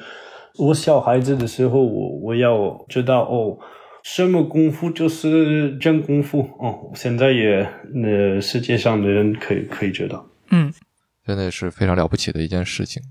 [0.58, 3.58] 我小孩子的时候，我我要知道哦，
[4.04, 6.92] 什么功夫就是真功夫哦。
[6.96, 7.68] 现在也
[8.04, 10.26] 呃，世界上的人可以可以知道。
[10.52, 10.74] 嗯
[11.26, 13.02] 真的是非常了不起的一件事情。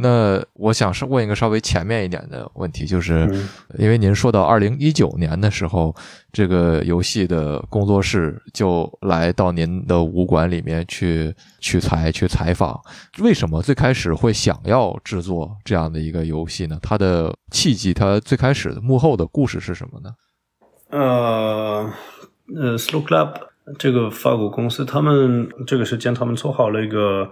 [0.00, 5.94] 那我想是问一个稍微前面一点的问题，就是嗯因为您说到二零一九年的时候，
[6.32, 12.80] 这个游戏的工作室就来到您的武馆里面去取材、去采访。
[13.20, 16.78] 为什么最开始会想要制作这样的一个游戏呢？
[16.80, 20.10] 它的契机，它最开始的幕后的故事是什么呢？
[20.90, 21.92] 呃
[22.56, 23.34] 呃，Slow Club
[23.78, 27.28] 这个法国公司，他们这个时间他们做好了一个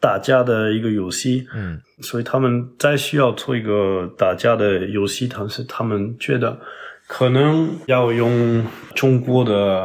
[0.00, 1.80] 打架的一个游戏，嗯。
[2.00, 6.58] 所以他们再需要做一个打架的游戏，但是他们觉得
[7.06, 9.82] 可能要用中国的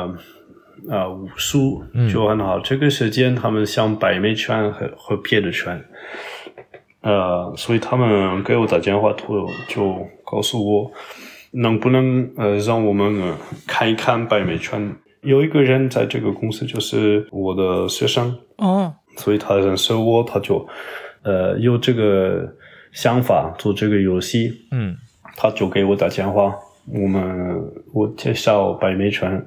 [0.90, 2.58] 啊、呃武术就很好。
[2.60, 5.84] 这个时间他们想百美拳和和别的拳，
[7.02, 10.92] 呃，所以他们给我打电话，就就告诉我
[11.52, 14.96] 能不能呃让我们呃看一看百美拳。
[15.22, 20.68] 有一个人在这个公司就是我的学生，哦，所以他认识我，他就
[21.24, 22.48] 呃有这个
[22.92, 24.96] 想法做这个游戏，嗯
[25.36, 26.56] 他就给我打电话，
[26.88, 27.60] 我们
[27.94, 29.46] 我介绍百美拳，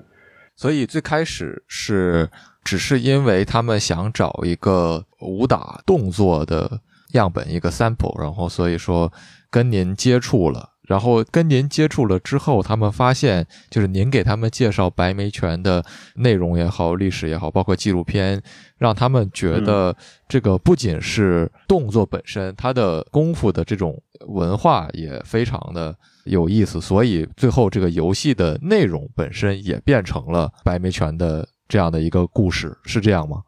[0.55, 2.29] 所以最开始是
[2.63, 6.81] 只是因为他们想找一个武打动作的
[7.13, 9.11] 样本，一个 sample，然后所以说
[9.51, 10.71] 跟您接触了。
[10.89, 18.43] 然后跟您接触了之后，他们发现就是您给他们介绍白眉拳的内容也好，历史也好，包括纪录片，
[18.79, 19.95] 让他们觉得
[20.27, 33.43] 这个不仅是动作本身，它的功夫的这种文化也非常的有意思，所以最后这个游戏的内容本身也变成了白眉拳的这样的一个故事，是这样吗？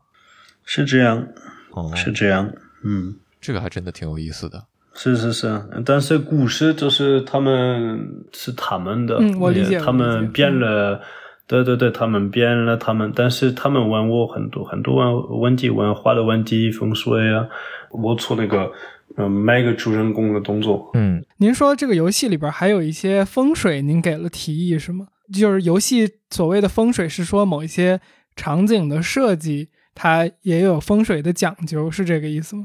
[0.67, 1.27] 是这样，
[1.71, 2.53] 哦，是这样，
[2.85, 3.17] 嗯。
[3.41, 4.63] 这个还真的挺有意思的。
[4.93, 11.01] 是是是，但是故事就是他们是他们的，嗯我理解他们编了，
[11.47, 17.47] 对对对，他们编了他们，但是他们问我很多很多问问题，文化的问题，风水啊，
[17.91, 18.71] 我做那个
[19.17, 25.07] 嗯每个主人公的动作，嗯，您说这个游戏里边还有一些风水，您给了提议是吗？
[25.33, 28.01] 就是游戏所谓的风水是说某一些
[28.35, 32.65] 场景的设计，它也有风水的讲究，是这个意思吗？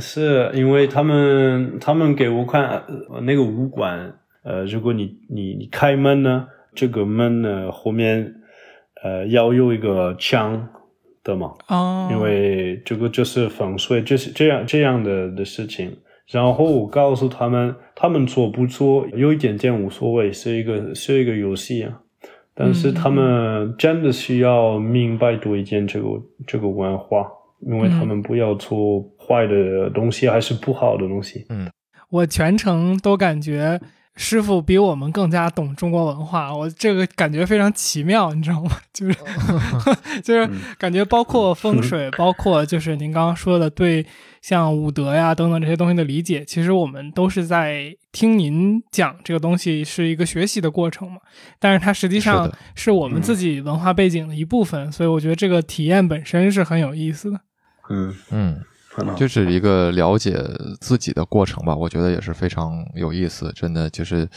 [0.00, 8.34] 是因为他们他们给我看呃那个武馆，呃，如果你你你开门呢，这个门呢后面
[9.02, 10.68] 呃要有一个墙，
[11.22, 15.96] 的嘛，哦，因为这个就是风水，就是这样这样的的事情。
[16.28, 22.00] 然后我告诉他们，他们做不做有一点点无所谓，是一个是一个游戏啊。
[22.54, 26.08] 但是他们真的需要明白多一点这个
[26.46, 27.26] 这个文化，
[27.60, 31.46] 因为他们不要做坏的东西，还是不好的东西。
[31.48, 31.70] 嗯，
[32.10, 33.80] 我全程都感觉
[34.16, 38.70] 师傅比我们更加懂中国文化，我这个感觉非常奇妙，你知道吗？
[38.92, 39.16] 就是
[40.22, 40.48] 就是
[40.78, 44.06] 感觉包括风水，包括就是您刚刚说的对。
[44.44, 51.16] 像武德呀等等这些东西的理解，其实我们都是在听您讲这个东西是一个学习的过程嘛。
[51.58, 57.40] 但是它实际上是我们自己文化背景的一部分，所以我觉得这个体验本身是很有意思的。
[57.88, 58.60] 嗯嗯，
[59.16, 60.38] 就是一个了解
[60.80, 61.74] 自己的过程吧。
[61.74, 64.28] 我觉得也是非常有意思，真的就是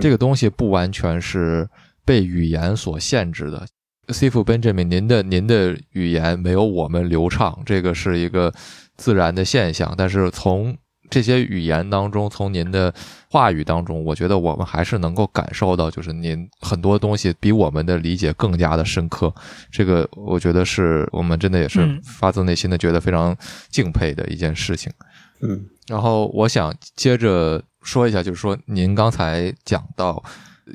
[0.00, 1.68] 这个东西不完全是
[2.04, 3.66] 被语言所限制的。
[4.08, 8.52] C 傅 Benjamin，您的您的语言没有我们流畅，这个是一个。
[8.98, 10.74] 自然的现象，但是从
[11.10, 12.92] 这些语言当中，从您的
[13.30, 19.32] 话语当中，我觉得我们还是能够感受到，就是您很多东西比我们的理解更加的深刻。
[19.70, 23.36] 这个我觉得是我们真的也是发自内心的觉得非常
[23.68, 24.92] 敬佩的一件事情。
[25.40, 30.22] 嗯，然后我想接着说一下，就是说您刚才讲到，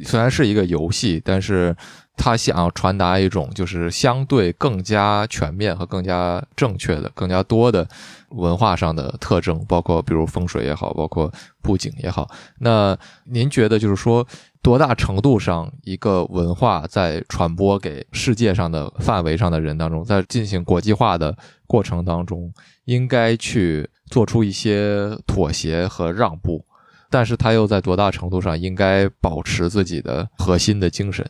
[0.04, 1.76] 虽然是一个游戏，但是。
[2.17, 7.88] 他想要传达一种就是相对更加全面和更加正确的、更加多的
[8.32, 12.30] 文化上的特征，包括比如风水也好，包括布景也好。
[12.60, 14.26] 那您觉得就是说，
[14.62, 22.54] 多大程度上一个文化在传播给世界上的范围上的人当中，在进行国际化的过程当中，
[22.86, 26.65] 应该去做出一些妥协和让步，
[27.10, 31.28] 但是他又在多大程度上应该保持自己的核心的精神？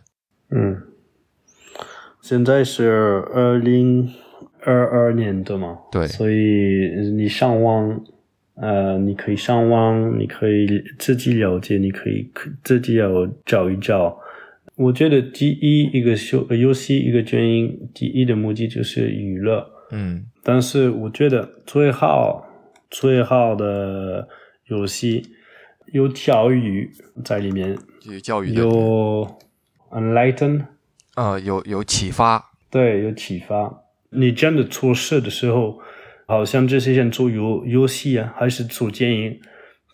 [0.49, 0.81] 嗯，
[2.21, 4.13] 现在是二零
[4.63, 5.77] 二二年的嘛？
[5.91, 8.01] 对，所以你上网，
[8.55, 12.29] 呃，你可以上网，你可以自己了解，你可以
[12.63, 14.17] 自己要找一找。
[14.75, 19.67] 我觉得第一一个游游戏一个原因，第一的目的就是娱乐。
[19.91, 22.45] 嗯，但是我觉得最好
[22.89, 24.27] 最好的
[24.67, 25.23] 游戏
[25.91, 26.89] 有教育
[27.23, 27.77] 在里面，
[28.09, 29.27] 有教育有。
[29.93, 30.67] Enlighten，
[31.17, 33.83] 呃，有有启发，对，有启发。
[34.11, 35.79] 你真的做事的时候，
[36.27, 39.39] 好像这些人做游游戏啊，还是做电影，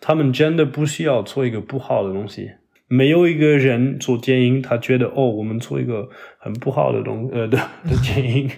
[0.00, 2.50] 他们真的不需要做一个不好的东西。
[2.90, 8.48] 没有一个人做电影，他觉得哦，我们做一个很不好的东 呃的的电影。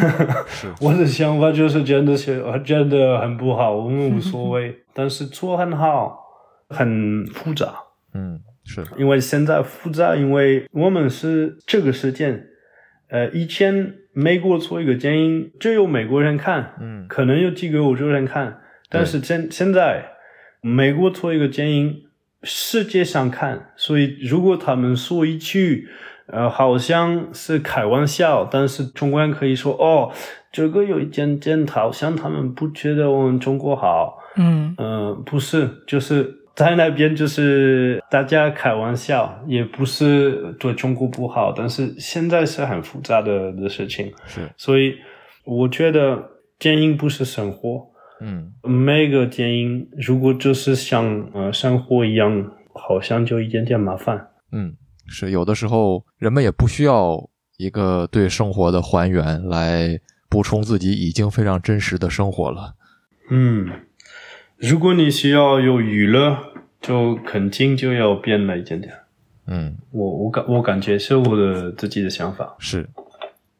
[0.48, 4.74] 是，我的想法就是真的是真的很不好，我们无所谓。
[4.92, 6.18] 但是做很好，
[6.68, 7.74] 很复杂。
[8.14, 8.40] 嗯。
[8.68, 12.48] 是因为现在复杂，因为我们是这个时间，
[13.08, 20.04] 呃，以前美国做一个电影只有美国人看，嗯，可能有几个欧洲人看，但是现现在
[20.60, 22.02] 美国做一个电影，
[22.42, 25.88] 世界上看，所以如果他们说一句，
[26.26, 30.12] 呃，好像是开玩笑，但是中国人可以说，哦，
[30.50, 34.74] 这个有一点点好像他们不觉得我们中国好，嗯。
[34.78, 36.45] 嗯，不是，就是。
[36.56, 44.94] 在那边就是大家开玩笑，也不是对中国不好，但是现在是很复杂的的事情，是，所以
[45.44, 46.18] 我觉得
[46.58, 47.86] 电影不是生活，
[48.22, 54.74] 嗯，每个电影如果就是像呃生活一样，好像就一点点麻烦，嗯，
[55.06, 57.22] 是有的时候人们也不需要
[57.58, 62.74] 一个对生活的还原来补充自己已经非常真实的生活了，
[63.30, 63.68] 嗯。
[64.58, 66.38] 如果你需要有娱乐，
[66.80, 68.94] 就肯定就要变了一点点。
[69.46, 72.56] 嗯，我我感我感觉是我的自己的想法。
[72.58, 72.88] 是，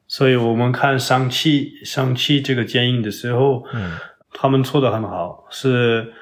[0.08, 3.92] 所以我们看上汽上汽这个电影的时候，嗯，
[4.32, 6.12] 他们做的很好，是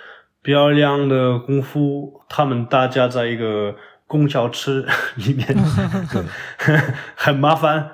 [0.42, 3.74] 漂亮的功夫，他们大家在一个。
[4.14, 4.84] 公交车
[5.26, 5.44] 里面
[7.16, 7.90] 很麻烦。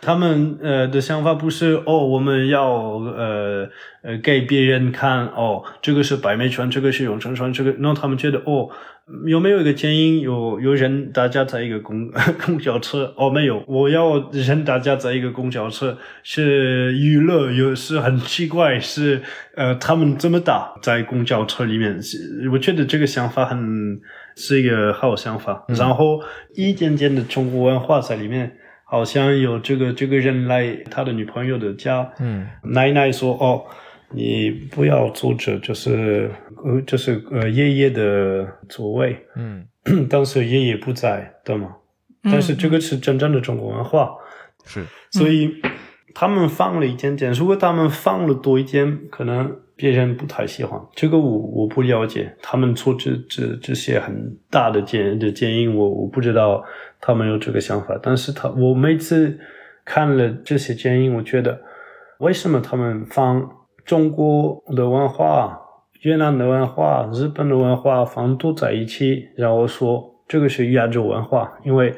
[0.00, 3.68] 他们呃的想法不是哦，我们要呃
[4.04, 8.68] 呃给别人看哦，这个是白眉川，这个是永春川，这个让他们觉得哦，
[9.26, 10.20] 有没有一个建议？
[10.20, 12.08] 有有人大家在一个公
[12.46, 13.12] 公交车？
[13.16, 19.20] 哦，没有，我要人大家在一个公交车是娱乐，有是很奇怪，是
[19.56, 21.98] 呃他们这么大在公交车里面，
[22.52, 24.00] 我觉得这个想法很。
[24.36, 26.20] 是一个好想法，然后
[26.54, 33.64] 一点点的中国文化在里面，好像有这个这个人来他的女朋友的家，嗯，奶奶说哦，
[34.10, 36.30] 你不要坐着，就是
[36.64, 39.66] 呃就是呃爷爷的座位，嗯，
[40.08, 41.76] 当时爷爷不在，对吗？
[42.24, 44.14] 但是这个是真正的中国文化，
[44.64, 45.50] 是，所以
[46.14, 50.80] 他们放了一点点，如果他们放了多一点，可能别人不太喜欢。
[50.94, 56.62] 这个我我不了解，他们做这这这些很大的建的建议，我我不知道
[57.00, 57.98] 他们有这个想法。
[58.00, 59.36] 但是他我每次
[59.84, 61.60] 看了这些建议，我觉得
[62.20, 63.50] 为什么他们放
[63.84, 65.58] 中国的文化、
[66.02, 71.92] 越南的文化、日本的文化放都在一起，然后说这个是亚洲文化，因为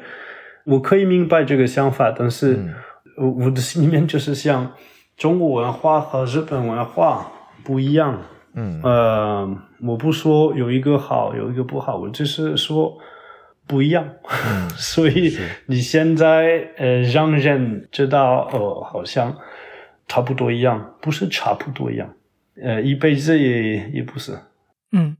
[0.65, 2.57] 我可以明白这个想法，但是。
[3.17, 4.73] 我我的心里面就是想，
[5.15, 7.31] 中国文化和日本文化
[7.65, 8.21] 不一样。
[8.53, 12.97] 嗯，呃，我不说有一个好，有一个不好，我只是说
[13.67, 14.07] 不一样。
[14.77, 19.35] 所以你现在呃让人知道哦，好像
[20.07, 22.13] 差不多一样，不是差不多一样，
[22.63, 24.37] 呃，一辈子也也不是。
[24.93, 25.17] 嗯，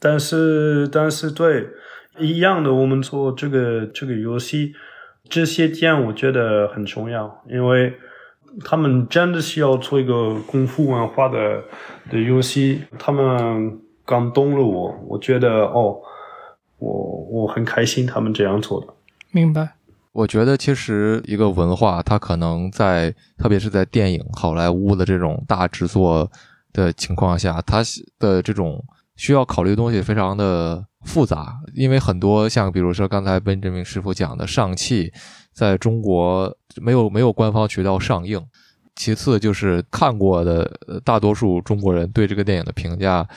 [0.00, 1.66] 但是但是对
[2.18, 4.72] 一样的，我们做这个这个游戏。
[5.28, 7.92] 这些点我觉得很重要，因为
[8.64, 11.62] 他们真的需要做一个功夫文化的
[12.10, 12.82] 的游戏。
[12.98, 15.96] 他们感动了我，我觉得哦，
[16.78, 16.90] 我
[17.30, 18.86] 我很开心他们这样做的。
[19.30, 19.76] 明白。
[20.12, 26.30] 我觉得其实一个文化，它可能在特别是在电影、好莱坞的这种大制作
[26.72, 27.82] 的情况下，它
[28.18, 28.84] 的这种
[29.16, 30.84] 需要考虑的东西非常的。
[31.06, 35.10] 复杂，因为很多像比如说刚才温志明师傅讲的上汽，
[35.60, 38.42] 在中国没有没有官方渠道上映。
[38.96, 40.70] 其次就是看过的
[41.04, 43.28] 大多数中国人对这个电影的评价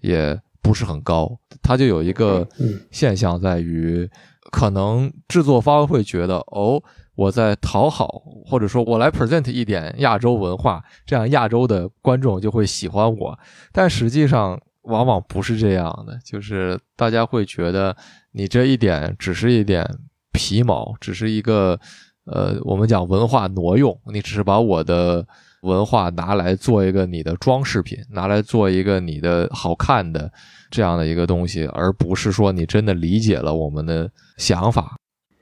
[0.00, 1.36] 也不是很高。
[1.60, 2.46] 它就有一个
[2.92, 4.08] 现象在于，
[4.52, 6.80] 可能制作方会觉得哦，
[7.16, 13.36] 我在讨好，或者说我来 present 一点亚洲文化，这样亚洲的观众就会喜欢我。
[13.72, 14.60] 但实际上。
[14.86, 17.96] 往往不是这样的，就是大家会觉得
[18.32, 19.88] 你这一点只是一点
[20.32, 21.78] 皮毛，只是一个
[22.26, 25.26] 呃，我们讲文化挪用，你只是把我的
[25.62, 30.32] 文化拿来做一个你的装饰品，拿来做一个你的好看的
[30.70, 34.96] 这样的一个东西，而不是说你真的理解了我们的想法。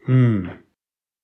[0.08, 0.44] 嗯，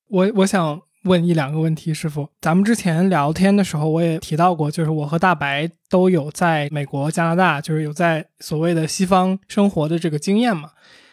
[0.09, 0.81] 我我想。
[1.05, 10.71] 问一两个问题，师傅，咱们之前聊天的时候，我也提到过，就是我和大白都有在美国、加拿大，就是有在所谓的西方生活的这个经验嘛。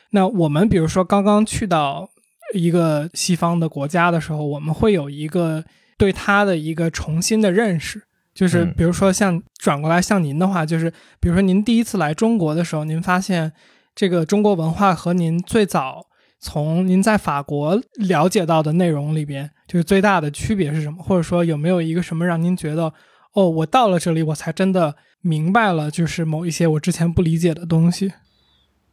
[0.10, 2.10] 那我们比如说刚刚去到
[2.54, 5.64] 一个西方的国家的时候，我们会有一个
[5.98, 8.02] 对它的一个重新的认识，
[8.34, 13.52] 就是比如说像转过来像您的话，就是比如说您第一次来中国的时候，您发现
[13.94, 16.08] 这个中国文化和您最早。
[16.46, 21.02] 从您在法国了解到的内容里边，就是最大的区别是什么？
[21.02, 22.94] 或者说有没有一个什么让您觉得，
[23.32, 28.12] 哦，我到了这里，我才真的明白了，就是某一些我之前不理解的东西？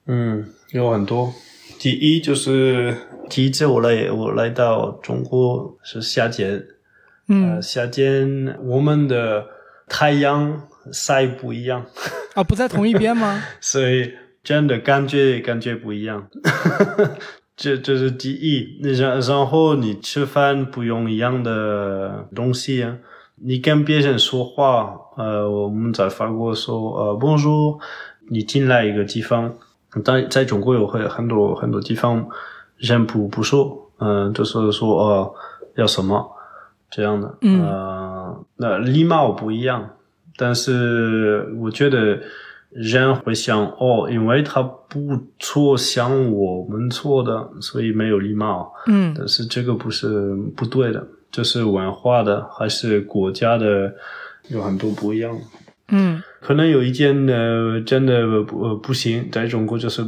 [0.07, 1.35] 嗯，有很多。
[1.81, 2.95] 第一就是
[3.31, 6.63] 第一次我来，我来到中国是夏天，
[7.27, 9.47] 嗯，夏天我们的
[9.89, 11.87] 太阳晒不一样。
[12.37, 13.43] 啊，不在同一边吗？
[13.63, 14.13] 所以
[14.45, 16.29] 真的感觉感觉不一样。
[17.57, 22.99] 这这是第一，然然后你吃饭不用一样的东西啊，
[23.37, 27.79] 你跟别人说话，呃，我们在法国说呃，Bonjour，
[28.31, 29.57] 你进来一个地方，
[30.05, 32.29] 在在中国有很很多很多地方
[32.77, 35.35] 人不不说，嗯，就是说呃
[35.77, 36.31] 要什么
[36.91, 39.91] 这样的，嗯，那礼貌不一样，
[40.37, 42.19] 但是我觉得。
[42.73, 48.73] 人会想哦，因为他不错像我们错的，所以没有礼貌。
[48.87, 53.93] 嗯，但是这个不是不对的，这是文化的还是国家的，
[54.51, 55.37] 有很多不一样。
[55.89, 60.07] 嗯，可能有一件呢，真的不不行，在中国就是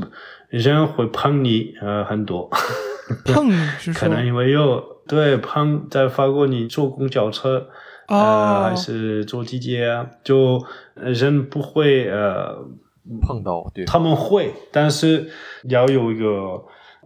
[0.49, 2.51] 人会碰你呃很多，
[3.24, 7.68] 碰是可能因为有对碰在法国你坐公交车。
[8.09, 10.62] 呃，还是坐地铁啊，就
[10.97, 12.59] 人不会呃
[13.22, 15.30] 碰到，对，他们会，但是
[15.70, 16.26] 要有一个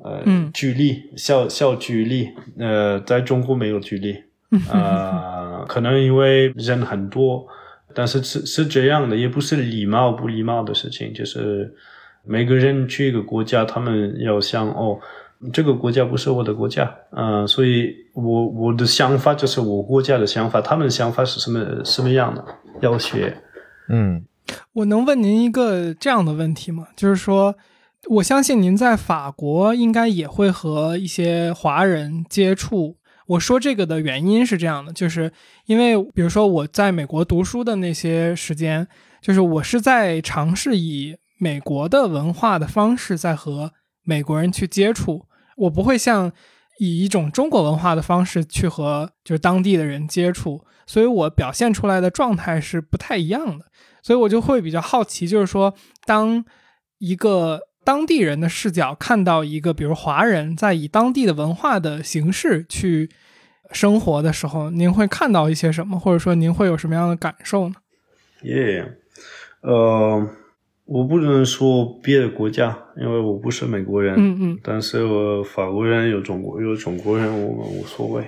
[0.02, 4.16] 呃距离，小小距离，呃，在中国没有距离，
[4.72, 7.46] 啊，可能因为人很多，
[7.96, 11.74] 但是是是这样的，也不是礼貌不礼貌的事情，就是
[12.22, 15.00] 每个人去一个国家，他们要想哦。
[15.52, 22.42] 这个国家不是我的国家，嗯，所以我我的想法就是我国家的想法，他们的想法是什么什么样的？
[22.80, 23.36] 要学，
[23.90, 24.24] 嗯，
[24.72, 26.88] 我能问您一个这样的问题吗？
[26.96, 27.54] 就是说，
[28.08, 32.96] 我相信您在法国应该也会和一些华人接触。
[33.26, 35.32] 我说这个的原因是这样的，就是
[35.66, 38.86] 因为比如说我在美国读书的那些时间，
[39.20, 43.72] 就是我是在尝试以美国的文化的方式在和。
[44.08, 46.30] 美国人去接触，我不会像
[46.78, 53.64] 以一种中国文化的方式去和就是当地的人接触，所以我表现出来的状态是不太一样的，
[54.04, 55.74] 所以我就会比较好奇，就是说，
[56.04, 56.44] 当
[56.98, 63.08] 一个当地人的视角看到一个比如华人在以当地的文化的形式去
[63.70, 67.76] 生活的时候，您会看到一些什么，或者说您会有什么样的感受呢？
[68.42, 68.96] 耶，
[69.60, 70.28] 呃。
[70.88, 74.14] 我不能说别的国家，因为我不是美国人。
[74.16, 74.58] 嗯嗯。
[74.62, 78.24] 但是我法国人有中国有中国人，我们无所谓。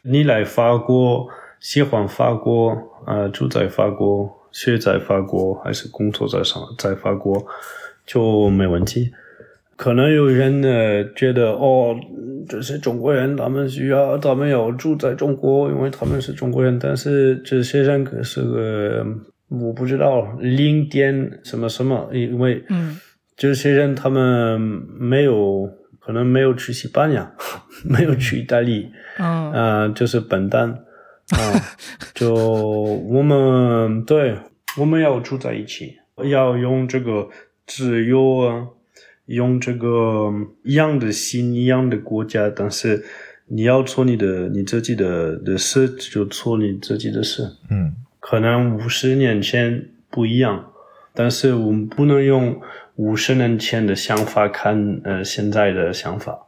[0.00, 1.28] 你来法国，
[1.60, 2.74] 喜欢法国，
[3.06, 7.44] 呃，住在法国，学在法国，还是工作在上在法国，
[8.10, 9.12] 就没问题。
[9.76, 10.68] 可能有人呢
[11.14, 11.94] 觉得，哦，
[12.48, 16.78] 这些中国人，他们需要他们要住在中国，因为他们是中国人。
[16.78, 19.06] 但是这些人可是个。
[19.52, 22.64] 我不知道零点什么什么，因为
[23.36, 27.32] 这些人他们没有可能没有去西班牙，
[27.82, 28.88] 没有去意大利，
[29.18, 30.70] 嗯，就是笨蛋
[31.30, 31.36] 啊！
[32.14, 32.32] 就
[33.10, 34.36] 我们对，
[34.78, 35.96] 我们要住在一起，
[36.30, 37.28] 要用这个
[37.72, 38.66] 自由啊，
[39.26, 40.32] 用这个
[40.64, 43.04] 一样的心一样的国家，但是
[43.46, 47.94] 你要做你的你自己的的事，就做你自己的事，嗯。
[48.18, 50.72] 可能五十年前不一样，
[51.14, 52.60] 但是我们不能用
[52.96, 56.38] 五十年前的想法看呃现在的想法，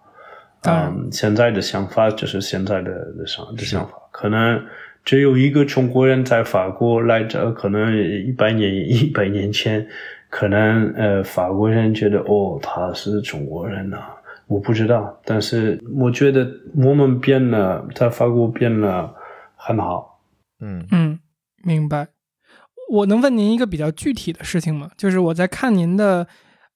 [0.63, 3.95] 嗯，现在的想法就是现在的的想的想法。
[4.11, 4.61] 可能
[5.05, 9.89] 只有一个中国人在法国来着，可能一百年一百年前，
[10.33, 13.99] 可能呃法国人觉得哦他是中国人呐，
[14.47, 19.15] 我不知道，但是我觉得我们变了，在法国变了
[19.57, 20.23] 很好，
[20.61, 21.19] 嗯嗯。
[21.65, 22.09] 明白，
[22.91, 24.91] 我能问您一个比较具体的事情吗？
[24.97, 26.27] 就是我在看您的，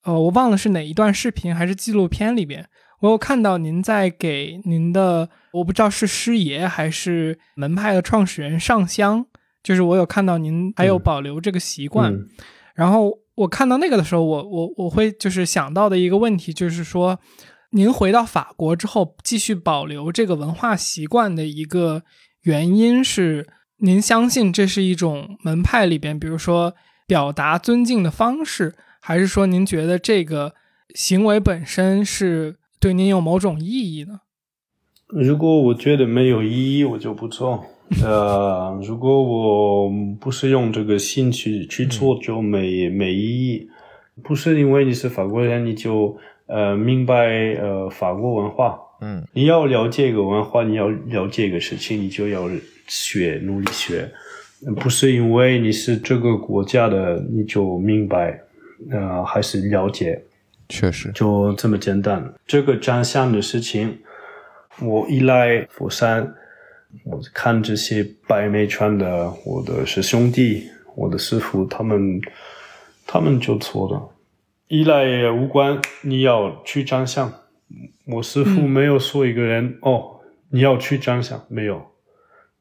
[0.04, 2.68] 呃，我忘了是哪一段视频还是纪录片里边，
[3.00, 9.24] 我有看到您在给您的，我不知道是师爷还是门派的创始人上香，
[9.62, 12.14] 就是我有看到您还有保留这个习惯。
[12.74, 17.18] 然后我看到那个的时候，我我我会就是想到的一个问题，就是说，
[17.70, 22.02] 您回到法国之后继续保留这个文化习惯的一个
[22.42, 23.46] 原因是。
[23.80, 26.74] 您相信这是一种门派里边，比如说
[27.06, 30.54] 表达尊敬的方式，还是说您觉得这个
[30.94, 34.20] 行为本身是对您有某种意义呢？
[35.08, 37.66] 如果我觉得没有意义，我就不做。
[38.02, 43.68] 呃，如果我不是用这个心去去做，就没没意义。
[44.22, 46.16] 不是因为你是法国人，你就
[46.46, 48.78] 呃明白呃法国文化。
[49.00, 52.48] 嗯，你要了解一个文化，你要了解一个事情，你就要。
[52.88, 54.08] 学努力学，
[54.76, 58.40] 不是因为你是这个国家的你就明白，
[58.92, 60.22] 呃，还是了解，
[60.68, 62.32] 确实就这么简单。
[62.46, 63.98] 这个真相的事情，
[64.80, 66.32] 我依赖佛山，
[67.04, 72.20] 我看这些白眉川的我的师兄弟，我的师傅，他们
[73.06, 74.08] 他们就错了。
[74.68, 77.32] 依赖也无关，你要去真相，
[78.06, 80.20] 我师傅没有说一个人哦，
[80.50, 81.80] 你要去真相，没有。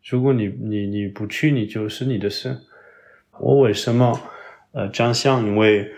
[0.04, 2.58] 如果你你你不去，你就是你的事。
[3.40, 4.20] 我为什么
[4.72, 5.46] 呃这样想？
[5.46, 5.90] 因为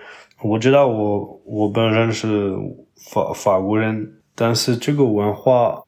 [0.42, 2.56] 我知道我我本人是
[2.96, 5.84] 法法国人，但是这个文化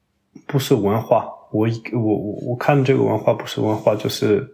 [0.46, 1.30] 不是文化。
[1.52, 4.48] 我我我我看这个文化不是文化，就是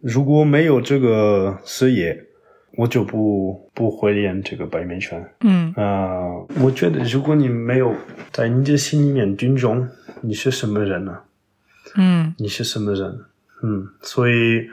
[0.00, 2.24] 如果没有这个事业，
[2.76, 5.22] 我就不不会练这个白眉拳。
[5.40, 6.28] 嗯啊，
[6.62, 7.94] 我觉得如果你没有
[8.32, 9.88] 在你的心里面尊重，
[10.22, 11.18] 你是什么人呢？
[11.96, 13.20] 嗯，你是什么人？
[13.62, 14.68] 嗯，所以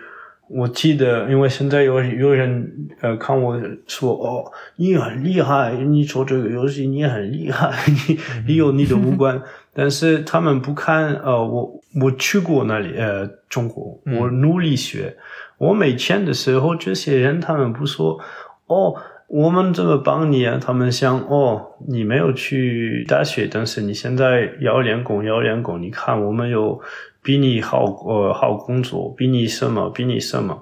[0.48, 2.72] 我记得，因为现在有有人
[3.02, 7.74] 呃看我说哦，你很厉害，你做这个游戏你很厉害，
[8.08, 9.42] 你 你有你的五官，
[9.74, 15.16] 但是他们不看呃我我去过那里呃中国，我努力学，
[15.58, 18.20] 我没钱的时候，这些人他们不说
[18.68, 18.96] 哦。
[19.28, 20.60] 我们怎么帮你啊？
[20.64, 25.82] 他们想哦，你没有去大学，但是你现在要练功，要练功。
[25.82, 26.80] 你看，我们有
[27.26, 30.62] 比你好呃好工作，比你什么，比你什么。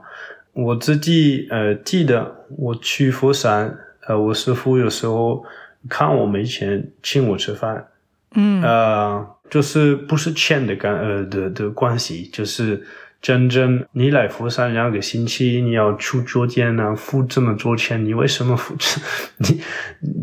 [0.53, 5.43] 我自己呃记得我去佛山，呃，我师傅有时候
[5.89, 7.87] 看我没钱，请我吃饭。
[8.35, 12.83] 嗯，呃，就是不是钱的干呃的的关系，就是。
[13.23, 18.75] 真正你来佛山两个星期，你要出酒店呢，付这么多钱，你为什么付？
[19.39, 19.61] 你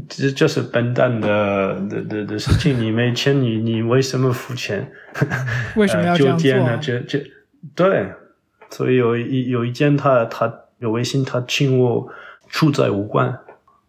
[0.07, 2.79] 这就是笨蛋的的的的事情。
[2.79, 4.93] 你没钱，你你为什么付钱？
[5.77, 6.51] 为什么要这样做？
[6.59, 6.77] 呢？
[6.77, 7.25] 这这
[7.75, 8.13] 对，
[8.69, 12.07] 所以有一有一件，他他有微信，他请我
[12.51, 13.39] 出在武馆，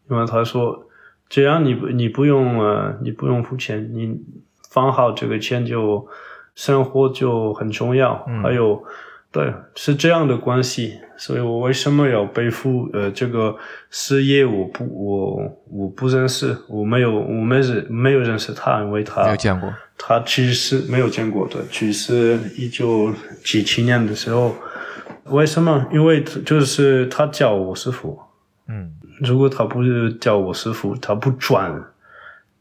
[0.09, 0.87] 因为他说
[1.27, 4.21] 只要你不你不用呃你不用付钱，你
[4.69, 6.07] 放好这个钱就
[6.55, 8.23] 生活就很重要。
[8.27, 8.83] 嗯还有，
[9.31, 10.99] 对，是这样的关系。
[11.17, 13.55] 所以我为什么要背负呃这个
[13.91, 14.43] 事业？
[14.43, 19.71] 我不我我不认识，我没有我没认没有认识他，因为他没有见过。
[20.03, 24.55] 他其实没有见过的，其实一九几七年的时候，
[25.25, 25.85] 为什么？
[25.93, 28.19] 因为就是他叫我师傅，
[28.67, 31.83] 嗯如果他不是叫我师傅，他不转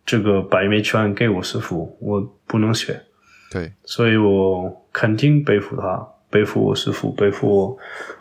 [0.04, 3.00] 这个百美拳给我师傅，我不能学，
[3.50, 7.78] 对，所以我肯定背负他，背负我师傅，背负我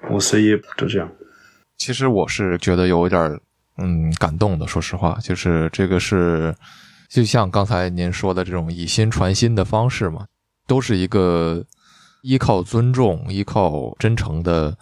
[0.09, 1.09] 我事业，就这样。
[1.77, 3.39] 其实我是觉得有一点
[3.77, 6.53] 嗯感动的，说实话，就是这个是
[7.07, 10.25] 就像刚才您说的这种以心传心的方式嘛，
[10.67, 11.63] 都是一个
[12.23, 14.75] 依靠尊重、依靠真诚的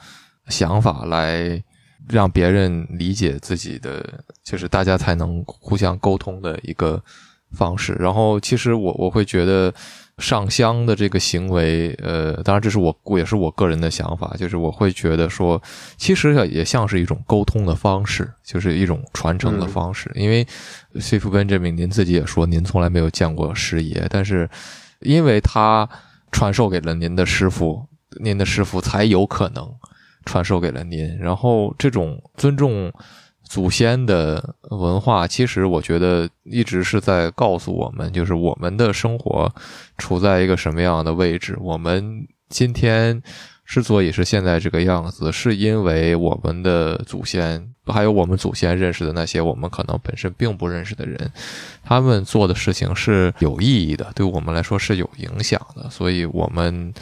[0.47, 1.61] 想法来
[2.09, 7.03] 让别人理解自己的，就是大家才能互相沟通的一个
[7.51, 7.93] 方式。
[7.99, 9.73] 然后，其实我我会觉得
[10.17, 15.61] 上香的这个行为，呃，当然这是我也是我个人的想法，就是我会觉得说，
[15.95, 20.11] 其实也像是一种沟通的方式，就是一种传承的方式。
[20.15, 20.45] 因为
[20.99, 24.49] 谢夫 Benjamin 您自己也说，您从来没有见过师爷，但是
[25.01, 25.87] 因为他
[26.31, 27.85] 传授给了您的师傅，
[28.19, 29.71] 您的师傅才有可能
[30.25, 31.15] 传授给了您。
[31.19, 32.91] 然后这种尊重
[33.47, 39.49] 祖先的文化，其实我觉得一直是在告诉我们，就是我们的生活
[39.97, 41.57] 处在一个什么样的位置。
[41.61, 43.21] 我们今天
[43.65, 51.31] 之所以是现在这个样子，是因为我们的祖先，还有我们祖先认识的那些我们可能本身并不认识的人，
[51.83, 55.89] 他们做的事情是有意义的，对我们来说是有影响的。
[55.89, 56.93] 所以，我们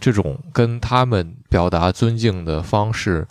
[0.00, 3.26] 这种跟他们表达尊敬的方式。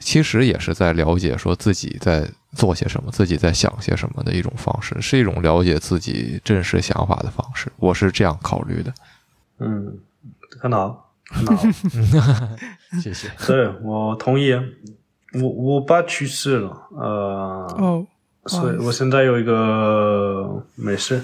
[0.00, 7.70] 其实也是在了解说自己在做些什么，自己在想些什么的一种方式，是一种了解自己真实想法的方式。
[7.76, 8.92] 我是这样考虑的。
[9.60, 9.98] 嗯，
[10.58, 12.48] 很好，很好。
[13.00, 13.28] 谢谢。
[13.46, 14.54] 对我同意。
[15.32, 17.08] 我我爸去世了，呃，
[17.78, 18.04] 哦，
[18.46, 21.22] 所以我现在有一个没事，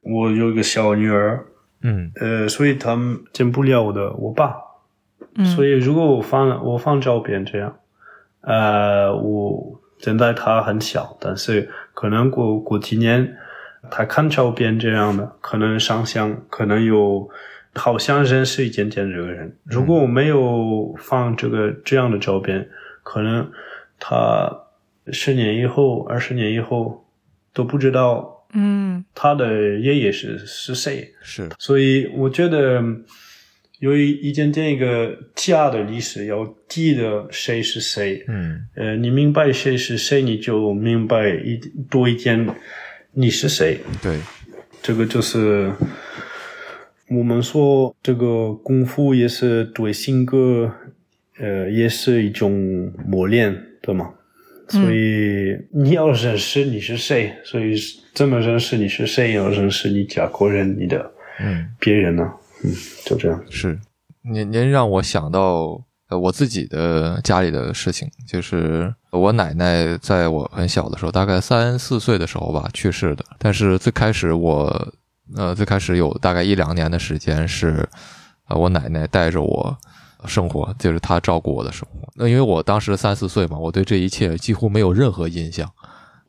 [0.00, 1.44] 我有一个小女儿，
[1.82, 4.54] 嗯呃，所以他们见不了我的我爸，
[5.34, 7.76] 嗯，所以如果我放我放照片这样，
[8.42, 13.36] 呃，我现在他很小，但是可能过过几年，
[13.90, 17.28] 他看照片这样的，可能上相，可能有
[17.74, 19.56] 好像认识一点点这个人。
[19.64, 22.68] 如果我没有放这个这样的照片，
[23.02, 23.50] 可能
[23.98, 24.50] 他
[25.12, 27.06] 十年以后、二十年以后
[27.52, 31.14] 都不知道嗯他的爷爷是是谁。
[31.22, 32.82] 是所以我觉得
[33.82, 38.24] 有一一点点一个家的历史，要记得谁是谁。
[38.28, 41.58] 嗯呃，你明白谁是谁，你就明白一
[41.90, 42.48] 多一点
[43.10, 43.80] 你是谁。
[44.00, 44.20] 对，
[44.80, 45.72] 这个就是
[47.08, 50.72] 我们说这个功夫也是对性格，
[51.40, 54.14] 呃，也是一种磨练，对吗？
[54.68, 57.74] 所以你要认识你是谁，所以
[58.14, 62.32] 怎么认识你是谁，要认识你家国人，你的嗯别人呢、
[62.62, 63.44] 嗯，就这样。
[63.50, 63.78] 是。
[64.22, 73.24] 您您让我想到呃我自己的家里的事情，就是我奶奶在我很小的时候，大概三四岁的时候吧去世的。
[73.38, 74.92] 但是最开始我
[75.36, 77.88] 呃最开始有大概一两年的时间是
[78.48, 79.76] 呃我奶奶带着我。
[80.24, 82.08] 生活就是她照顾我的生活。
[82.14, 85.68] 那因为我当时三四岁嘛，我对这一切几乎没有任何印象。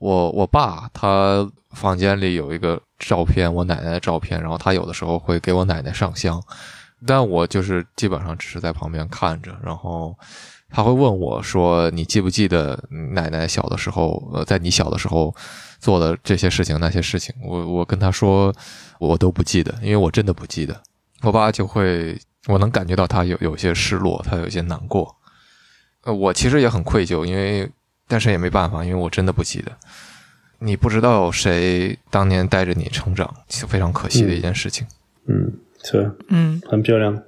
[0.04, 6.44] 我我爸他房间里有一个照片，我奶奶的照片，然后他有的时候会给我奶奶上香，
[7.08, 10.14] 但我就是基本上只是在旁边看着，然后
[10.70, 12.78] 他会问我说：“你记不记得
[13.14, 15.34] 奶奶小的时候，呃，在你小的时候
[15.80, 18.54] 做的这些事情那些事情？”我我跟他说
[19.00, 20.84] 我都不记得，因为我真的不记得。
[21.22, 25.16] 我爸就会，我能感觉到他有有些失落，他有些难过。
[26.04, 27.72] 呃，我其实也很愧疚，因为
[28.08, 29.72] 但是也没办法，因为我真的不记得。
[30.60, 34.88] 你不知道谁当年带着你成长，是非常可惜的一件事情。
[35.26, 35.52] 嗯，
[35.84, 37.22] 是嗯，很漂亮，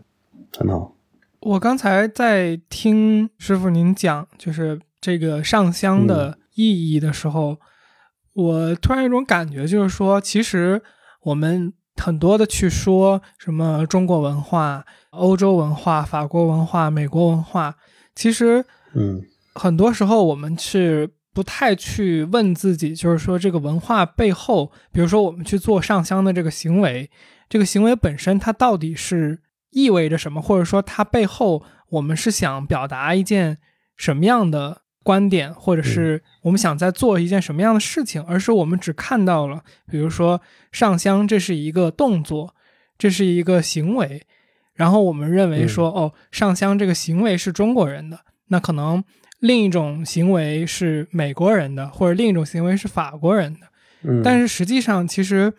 [0.57, 0.93] 很好。
[1.41, 7.57] 我刚才在听师傅您讲，就是这个上香的意义的时候，
[8.33, 10.81] 我突然有一种感觉，就是说，其实
[11.21, 17.75] 我们很多的去说什么中国文化、欧洲文化、法国文化、美国文化，
[18.15, 19.21] 其实嗯
[19.55, 27.09] 很多时候我们是不太去问自己，就是说这个文化背后，比如说我们去做上香的这个行为，
[27.49, 29.39] 这个行为本身它到底是
[29.71, 33.57] 意味着什么，或者说它背后我们是想表达一件
[33.97, 40.41] 什么样的观点，或者是我们想在做一件什么样的事情，而是我们只看到了，比如说
[40.71, 42.55] 上香，这是一个动作，
[42.97, 44.25] 这是一个行为，
[44.73, 49.03] 然后我们认为说，哦，上香这个行为是中国人的，那可能
[49.45, 53.59] 另一种行为是美国人的，或者另一种行为是法国人的。
[54.03, 55.53] 嗯，但是实际上，其实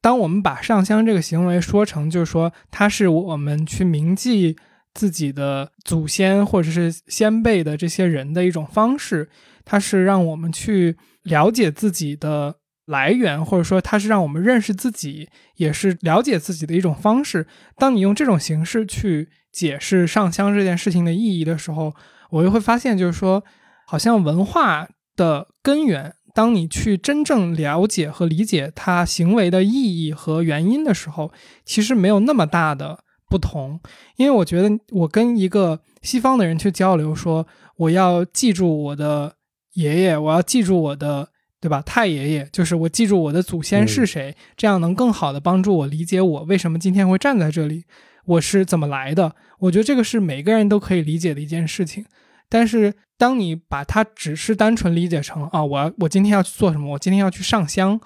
[0.00, 4.56] 当我们把上香这个行为说成，就是说它是我们去铭记。
[4.92, 9.30] 自己的祖先或者是先辈的这些人的一种方式，
[9.64, 17.46] 它是让我们去了解自己的来源，或者说它是让我们认识自己，也是了解自己的一种方式。
[17.76, 21.94] 当你用这种形式去解释上香这件事情的意义的时候，
[22.30, 23.44] 我又会发现，就是说，
[23.86, 31.32] 好像文化的根源，当你去真正了解和理解它行为的意义和原因的时候，
[31.64, 33.04] 其实没有那么大的。
[33.28, 33.78] 不同，
[34.16, 39.36] 因为我觉得我跟一个西方的人去交流，说我要记住我的
[39.74, 41.28] 爷爷，我要记住我的，
[41.60, 41.80] 对吧？
[41.82, 47.84] 太爷爷，就是我记住我的祖先是谁，这样能更好的帮助我理解我为什么今天会站在这里，
[48.24, 49.36] 我是怎么来的。
[49.60, 52.04] 我觉得这个是每个人都可以理解的一件事情。
[52.50, 57.98] 但是当你把它只是单纯理解成啊，我要我今天要去做什么，我今天要去上香，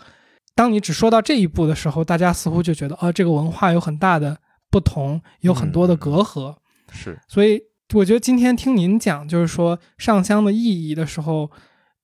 [0.55, 4.39] 当你只说到这一步的时候，大家似乎就觉得啊，这个文化有很大的。
[4.71, 6.57] 不同有很多的隔阂，
[6.91, 7.63] 是，所以
[7.95, 11.49] 我觉得今天听您讲，就是说上香的意义的时候，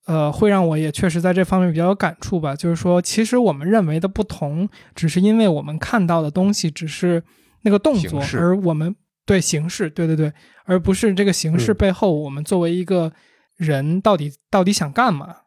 [0.06, 2.54] 呃，会让我也确实在这方面比较有感触吧。
[2.54, 7.20] 就是说，其实我们认为的不同，只是因为我们看到的东西只是
[7.62, 8.94] 那个动作，而我们
[9.30, 10.32] 对形式，对对对，
[10.64, 13.12] 而不是这个形式背后，我们作为一个
[13.56, 15.42] 人到底到底想干嘛？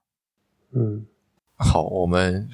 [0.74, 1.06] 嗯，
[1.58, 2.48] 好，我们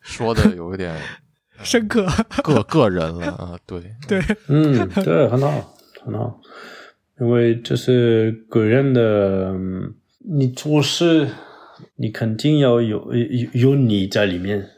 [0.00, 1.00] 说的有一点。
[1.62, 2.04] 深刻，
[2.42, 6.40] 个个人了啊，对 对，嗯，对，很好，很好，
[7.20, 9.54] 因为这是个人的，
[10.18, 11.28] 你做事，
[11.94, 14.68] 你肯定要有有有你在里面，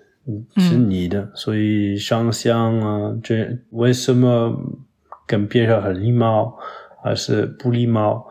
[0.57, 4.55] 是你的，所以上香啊，这为什么
[5.31, 6.59] 跟别人很礼貌，
[7.05, 8.27] 还是不礼貌，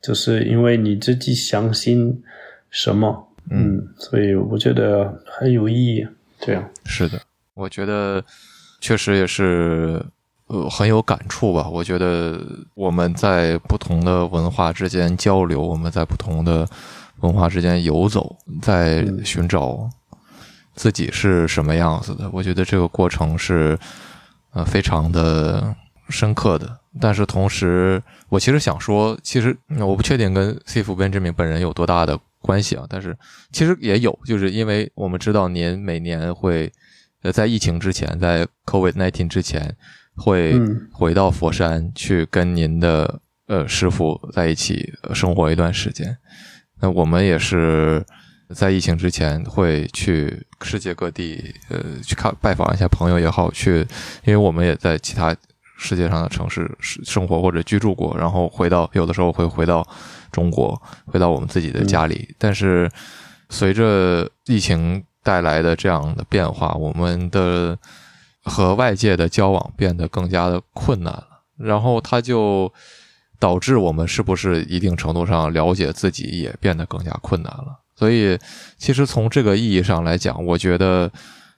[0.00, 2.20] 就是因为你自己相信
[2.68, 6.04] 什么，嗯，所以我觉得很有意义，
[6.40, 7.20] 这样是的。
[7.54, 8.24] 我觉得
[8.80, 10.04] 确实也是，
[10.48, 11.68] 呃，很有感触吧。
[11.68, 12.40] 我觉得
[12.74, 16.66] 我们在不同的文化之间交流，我们在不同的
[17.20, 19.88] 文化之间游走，在寻找
[20.74, 22.28] 自己是什么样子的。
[22.32, 23.78] 我觉得这个过程是
[24.54, 25.72] 呃非常的
[26.08, 26.78] 深刻的。
[27.00, 32.84] 但是同时，我其实想说，其实我不确定跟 C 夫 Benjamin 本人有多大的关系啊。
[32.88, 33.16] 但是
[33.52, 36.72] 其实也有，就是因为我们知道您每年会。
[37.24, 39.76] 呃，在疫情之前，在 COVID nineteen 之前，
[40.16, 46.18] 会回到佛山去跟您的呃师傅在一起生活一段时间。
[46.80, 48.04] 那我们也是
[48.52, 53.86] 在疫情之前会去世界各地，呃，去看拜访一下朋友也好，去，
[54.24, 55.32] 因为我们也在其他
[55.82, 59.86] 世界上的城市生活或者居住过，然后回到有的时候会回到
[60.30, 62.34] 中国，回到我们自己的家里。
[62.38, 62.88] 但是
[63.50, 65.04] 随着疫情。
[65.24, 67.78] 带来的这样的变化，我们的
[68.42, 72.68] 和外界的交往变得更加的困难了，然后它就
[73.38, 77.78] 导致我们是不是一定程度上了解自己也变得更加困难了。
[77.94, 78.36] 所以，
[78.78, 81.08] 其实从这个意义上来讲，我觉得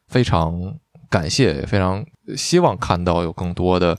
[0.09, 0.79] 非常
[1.11, 2.05] 感谢，也非常
[2.37, 3.97] 希望看到有更多的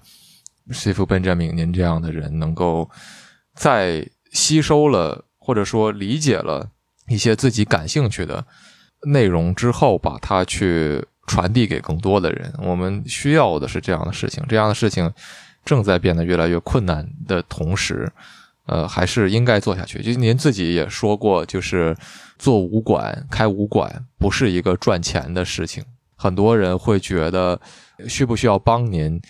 [0.72, 2.90] 西夫本詹明您这样的人，能够
[3.56, 6.70] 在吸收了或者说理解了
[7.08, 8.46] 一些自己感兴趣的。
[9.08, 12.52] 内容之后，把它去传递给更多的人。
[12.58, 14.44] 我们需要的是这样的事情。
[14.50, 15.12] 这样的事情
[15.64, 18.12] 正在变得越来越困难的同时，
[18.66, 20.02] 呃，还是应该做下去。
[20.02, 21.96] 就您自己也说过，就是
[22.40, 25.84] 做武馆、开武馆不是一个赚钱的事情。
[26.16, 27.60] 很多人会觉得
[28.08, 29.22] 需不需要帮您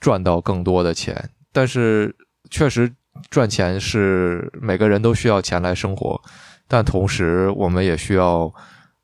[0.00, 1.30] 赚到更多的钱？
[1.52, 2.14] 但是
[2.50, 2.94] 确实
[3.30, 6.20] 赚钱是每个人都需要钱来生活，
[6.68, 8.52] 但同时我们也需要。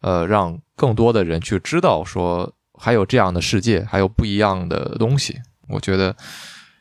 [0.02, 5.38] 呃，让更多的人去知道，说还有这样的世界，还有不一样的东西，
[5.68, 6.16] 我觉得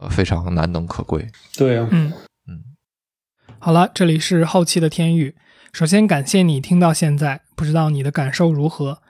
[0.09, 1.27] 非常难能可贵。
[1.57, 2.13] 对啊，嗯
[2.47, 2.63] 嗯。
[3.59, 5.35] 好了，这里是后期的天域。
[5.73, 9.01] 首先感谢你听到现在，不知道你的感受如何？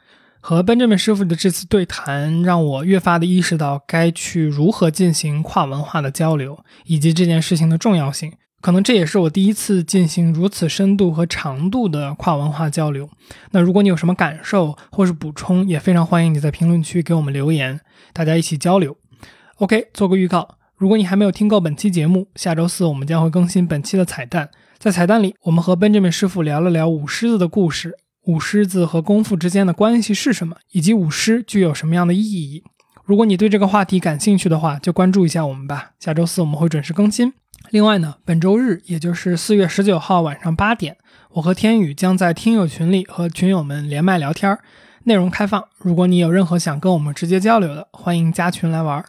[0.41, 8.33] 和 Benjamin 师傅的这次对谈，让我越发的意识到该去如何进行跨文化的交流，以及这件事情的重要性。
[8.61, 13.09] 可能这也是我第一次进行如此深度和长度的跨文化交流。
[13.51, 17.79] 那如果你有什么感受或是补充，也非常欢迎你在评论区给我们留言，
[18.11, 18.97] 大家一起交流。
[19.57, 20.57] OK，做个预告。
[20.75, 24.49] 如果你还没有听够本期节目，下周四我们将会更新本期的彩蛋。
[24.77, 27.97] 在彩蛋里，我们和 Benjamin 师傅聊了聊舞狮子的故事，
[28.29, 32.63] 舞狮子和功夫之间的关系是什么，以及舞狮具有什么样的意义。
[33.03, 35.93] 如果你对这个话题感兴趣的话，就关注一下我们吧。
[35.99, 37.33] 下周四我们会准时更新。
[37.71, 40.95] 另外呢，本周日，也就是四月十九号晚上八点，
[41.31, 44.55] 我和天宇将在听友群里和群友们连麦聊天，
[45.05, 45.65] 内容开放。
[45.79, 49.03] 如果你有任何想跟我们直接交流的，欢迎加群来玩。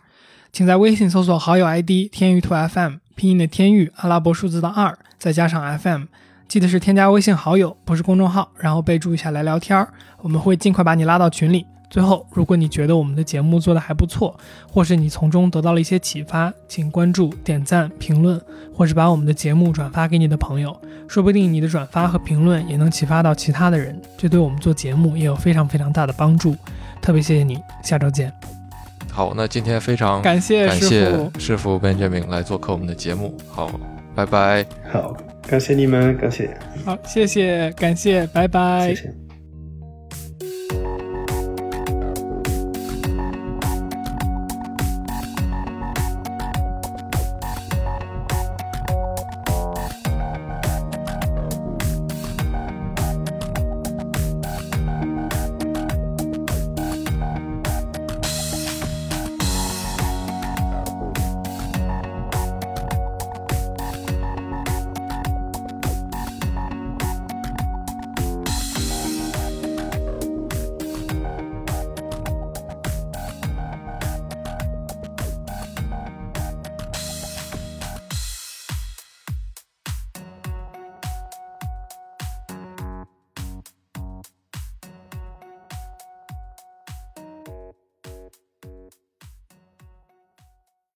[0.50, 6.04] 请在微信搜索好友 ID 天宇兔 FM，拼音的天宇，阿拉伯数字的二，再加上 FM，
[6.50, 9.86] 记得是添加微信好友，不是公众号，然后备注一下来聊天儿，
[10.20, 11.64] 我们会尽快把你拉到群里。
[11.88, 14.36] 最后，如果你觉得我们的节目做得还不错，
[14.68, 18.40] 或是你从中得到了一些启发，请关注、点赞、评论，
[18.74, 20.76] 或是把我们的节目转发给你的朋友，
[21.06, 26.56] 说不定你的转发和评论也能启发到其他的人，这对我们做节目也有非常非常大的帮助。
[27.00, 28.32] 特别谢谢你，下周见。
[29.12, 33.36] 好，那今天非常感谢感谢，师傅 Benjamin 来做客我们的节目。
[33.48, 33.70] 好，
[34.16, 34.66] 拜拜。
[34.92, 35.16] 好，
[35.50, 36.48] 感谢你们，感谢，
[36.84, 39.02] 好，谢谢，感谢，拜拜谢。
[39.02, 39.29] 谢。